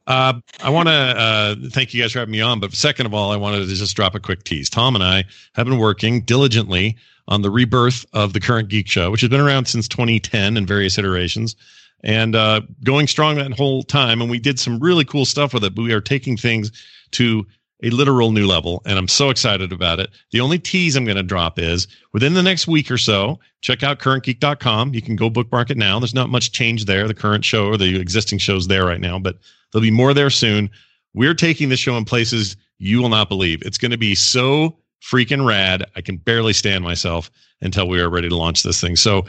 Uh, 0.06 0.34
I 0.62 0.70
want 0.70 0.90
to 0.90 0.94
uh, 0.94 1.56
thank 1.70 1.94
you 1.94 2.02
guys 2.02 2.12
for 2.12 2.20
having 2.20 2.34
me 2.34 2.42
on, 2.42 2.60
but 2.60 2.74
second 2.74 3.06
of 3.06 3.14
all, 3.14 3.32
I 3.32 3.38
wanted 3.38 3.68
to 3.68 3.76
just 3.76 3.96
drop 3.96 4.16
a 4.16 4.20
quick 4.20 4.44
tease. 4.44 4.70
Tom 4.70 4.96
and 4.96 5.04
I 5.04 5.24
have 5.54 5.66
been 5.66 5.80
working 5.80 6.22
diligently 6.22 6.98
on 7.30 7.42
the 7.42 7.50
rebirth 7.50 8.06
of 8.14 8.34
the 8.34 8.40
current 8.40 8.70
Geek 8.70 8.88
Show, 8.88 9.12
which 9.12 9.22
has 9.22 9.30
been 9.30 9.42
around 9.42 9.66
since 9.66 9.88
2010 9.88 10.58
in 10.58 10.66
various 10.66 10.98
iterations 10.98 11.56
and 12.04 12.36
uh, 12.36 12.62
going 12.84 13.08
strong 13.08 13.36
that 13.36 13.54
whole 13.54 13.84
time. 13.84 14.22
And 14.22 14.30
we 14.30 14.40
did 14.40 14.60
some 14.60 14.80
really 14.80 15.06
cool 15.06 15.26
stuff 15.26 15.54
with 15.54 15.64
it, 15.64 15.76
but 15.76 15.84
we 15.84 15.94
are 15.94 16.02
taking 16.02 16.38
things 16.38 16.72
to 17.12 17.46
a 17.84 17.90
literal 17.92 18.32
new 18.32 18.48
level. 18.48 18.82
And 18.86 18.98
I'm 18.98 19.08
so 19.08 19.30
excited 19.30 19.72
about 19.72 20.00
it. 20.00 20.10
The 20.32 20.40
only 20.40 20.58
tease 20.58 20.96
I'm 20.96 21.06
going 21.06 21.18
to 21.18 21.24
drop 21.24 21.60
is 21.60 21.88
within 22.12 22.34
the 22.34 22.42
next 22.42 22.68
week 22.68 22.90
or 22.90 22.98
so, 22.98 23.40
check 23.62 23.84
out 23.84 24.00
currentgeek.com. 24.00 24.94
You 24.94 25.02
can 25.02 25.16
go 25.16 25.30
bookmark 25.30 25.70
it 25.70 25.78
now. 25.78 26.00
There's 26.00 26.14
not 26.14 26.30
much 26.30 26.52
change 26.52 26.86
there. 26.86 27.08
The 27.08 27.14
current 27.14 27.46
show 27.46 27.68
or 27.68 27.78
the 27.78 28.00
existing 28.00 28.40
shows 28.40 28.68
there 28.68 28.86
right 28.86 29.02
now, 29.02 29.20
but 29.20 29.38
there'll 29.72 29.84
be 29.84 29.92
more 29.92 30.14
there 30.14 30.32
soon. 30.32 30.70
We're 31.14 31.36
taking 31.36 31.70
this 31.70 31.80
show 31.80 31.98
in 31.98 32.06
places 32.06 32.58
you 32.80 33.02
will 33.02 33.10
not 33.10 33.30
believe. 33.30 33.62
It's 33.64 33.78
going 33.78 33.92
to 33.92 33.98
be 33.98 34.16
so 34.16 34.78
freaking 35.04 35.46
rad. 35.46 35.86
I 35.96 36.02
can 36.02 36.18
barely 36.18 36.54
stand 36.54 36.84
myself 36.84 37.30
until 37.62 37.88
we 37.88 38.00
are 38.00 38.10
ready 38.10 38.30
to 38.30 38.36
launch 38.36 38.64
this 38.64 38.82
thing. 38.82 38.96
So 38.96 39.26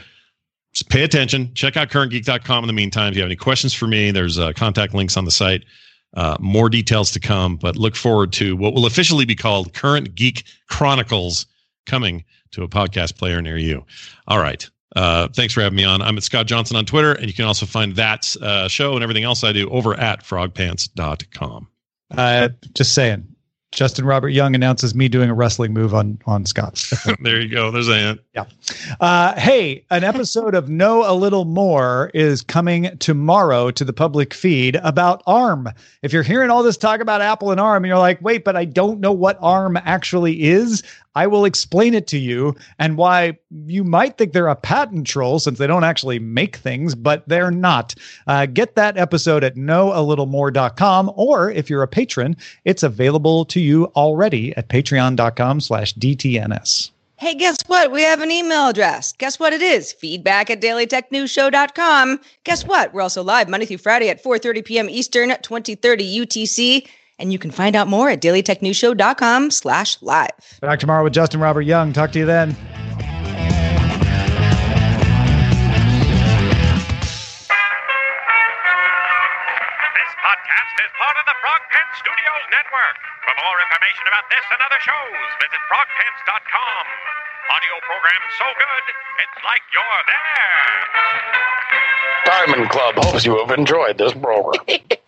pay 0.83 1.03
attention. 1.03 1.53
Check 1.55 1.77
out 1.77 1.89
currentgeek.com 1.89 2.65
in 2.65 2.67
the 2.67 2.73
meantime. 2.73 3.11
If 3.11 3.17
you 3.17 3.23
have 3.23 3.29
any 3.29 3.37
questions 3.37 3.73
for 3.73 3.87
me, 3.87 4.11
there's 4.11 4.39
uh, 4.39 4.53
contact 4.53 4.95
links 4.95 5.17
on 5.17 5.25
the 5.25 5.31
site. 5.31 5.65
Uh, 6.15 6.37
more 6.41 6.71
details 6.71 7.11
to 7.13 7.21
come, 7.21 7.57
but 7.57 7.77
look 7.77 7.95
forward 7.95 8.33
to 8.33 8.57
what 8.57 8.73
will 8.75 8.87
officially 8.87 9.25
be 9.25 9.35
called 9.35 9.75
Current 9.75 10.15
Geek 10.15 10.45
Chronicles 10.69 11.47
coming 11.87 12.25
to 12.53 12.63
a 12.63 12.69
podcast 12.69 13.17
player 13.17 13.43
near 13.43 13.59
you. 13.59 13.85
All 14.27 14.39
right. 14.39 14.69
Uh, 14.97 15.29
thanks 15.29 15.53
for 15.53 15.61
having 15.61 15.77
me 15.77 15.85
on. 15.85 16.01
I'm 16.01 16.17
at 16.17 16.23
Scott 16.23 16.47
Johnson 16.47 16.77
on 16.77 16.87
Twitter, 16.87 17.13
and 17.13 17.27
you 17.27 17.35
can 17.35 17.45
also 17.45 17.67
find 17.67 17.95
that 17.97 18.35
uh, 18.41 18.69
show 18.69 18.95
and 18.95 19.03
everything 19.03 19.25
else 19.25 19.45
I 19.45 19.53
do 19.53 19.69
over 19.71 19.95
at 19.95 20.25
frogpants.com. 20.25 21.69
Uh, 22.17 22.49
just 22.75 22.95
saying, 22.95 23.29
Justin 23.71 24.07
Robert 24.07 24.31
Young 24.31 24.55
announces 24.55 24.95
me 24.95 25.09
doing 25.09 25.29
a 25.29 25.35
wrestling 25.35 25.75
move 25.75 25.95
on 25.95 26.19
on 26.27 26.47
Scott. 26.47 26.83
there 27.21 27.41
you 27.41 27.49
go. 27.49 27.71
There's 27.71 27.89
a 27.89 27.99
hint. 27.99 28.21
Yeah. 28.35 28.45
Uh, 29.01 29.39
hey, 29.39 29.85
an 29.91 30.05
episode 30.05 30.55
of 30.55 30.71
Know 30.71 31.09
a 31.09 31.13
Little 31.13 31.45
More 31.45 32.11
is 32.15 32.41
coming 32.43 32.97
tomorrow 32.99 33.71
to 33.71 33.85
the 33.85 33.93
public 33.93 34.33
feed 34.33 34.77
about 34.77 35.23
ARM. 35.27 35.69
If 36.03 36.15
you're 36.15 36.23
hearing 36.23 36.51
all 36.51 36.63
this 36.63 36.79
talk 36.79 37.01
about 37.01 37.21
Apple 37.21 37.51
and 37.51 37.61
ARM, 37.61 37.85
and 37.85 37.89
you're 37.89 37.99
like, 37.99 38.21
wait, 38.23 38.43
but 38.43 38.57
I 38.57 38.65
don't 38.65 39.01
know 39.01 39.13
what 39.13 39.39
ARM 39.43 39.77
actually 39.77 40.45
is. 40.45 40.83
I 41.15 41.27
will 41.27 41.45
explain 41.45 41.95
it 41.95 42.07
to 42.09 42.19
you 42.19 42.55
and 42.79 42.97
why 42.97 43.39
you 43.67 43.85
might 43.85 44.19
think 44.19 44.33
they're 44.33 44.49
a 44.49 44.57
patent 44.57 45.07
troll 45.07 45.39
since 45.39 45.59
they 45.59 45.67
don't 45.67 45.85
actually 45.85 46.19
make 46.19 46.57
things, 46.57 46.95
but 46.95 47.29
they're 47.29 47.51
not. 47.51 47.95
Uh, 48.27 48.47
get 48.47 48.77
that 48.77 48.97
episode 48.97 49.45
at 49.45 49.57
knowalittlemore.com, 49.57 51.13
or 51.17 51.51
if 51.51 51.69
you're 51.69 51.83
a 51.83 51.89
patron, 51.89 52.37
it's 52.65 52.83
available 52.83 53.45
to 53.47 53.61
you 53.61 53.87
already 53.97 54.57
at 54.57 54.69
patreon.com 54.69 55.61
slash 55.61 55.95
DTNS. 55.95 56.91
Hey, 57.19 57.35
guess 57.35 57.57
what? 57.67 57.91
We 57.91 58.03
have 58.03 58.21
an 58.21 58.31
email 58.31 58.69
address. 58.69 59.13
Guess 59.13 59.41
what 59.41 59.53
it 59.53 59.61
is? 59.61 59.93
Feedback 59.93 60.51
at 60.51 60.61
dailytechnewsshow.com. 60.61 62.21
Guess 62.45 62.65
what? 62.65 62.95
We're 62.95 63.03
also 63.03 63.25
live 63.25 63.49
Monday 63.49 63.67
through 63.67 63.79
Friday 63.79 64.09
at 64.09 64.23
4.30 64.23 64.65
p.m. 64.65 64.89
Eastern, 64.89 65.31
2030 65.31 66.21
UTC. 66.21 66.87
And 67.19 67.33
you 67.33 67.39
can 67.39 67.51
find 67.51 67.75
out 67.75 67.89
more 67.89 68.09
at 68.11 68.21
dailytechnewsshow.com 68.23 69.51
slash 69.51 70.01
live. 70.03 70.31
Back 70.61 70.79
tomorrow 70.81 71.03
with 71.05 71.13
Justin 71.13 71.41
Robert 71.41 71.63
Young. 71.63 71.93
Talk 71.93 72.13
to 72.13 72.19
you 72.21 72.27
then. 72.27 72.57
This 79.99 80.11
podcast 80.23 80.75
is 80.79 80.91
part 80.95 81.17
of 81.19 81.25
the 81.27 81.37
Frog 81.43 81.63
Pants 81.75 81.97
Studios 81.99 82.45
Network. 82.55 82.97
For 83.27 83.35
more 83.35 83.57
information 83.67 84.05
about 84.07 84.27
this 84.31 84.45
and 84.55 84.61
other 84.63 84.79
shows, 84.79 85.29
visit 85.43 85.61
frogpants.com. 85.67 86.85
Audio 87.51 87.75
program 87.89 88.23
so 88.39 88.47
good, 88.55 88.85
it's 89.25 89.39
like 89.43 89.65
you're 89.75 90.03
there. 90.07 90.67
Diamond 92.29 92.71
Club 92.71 92.95
hopes 93.03 93.25
you 93.27 93.35
have 93.43 93.51
enjoyed 93.51 93.99
this 93.99 94.13
program. 94.15 94.63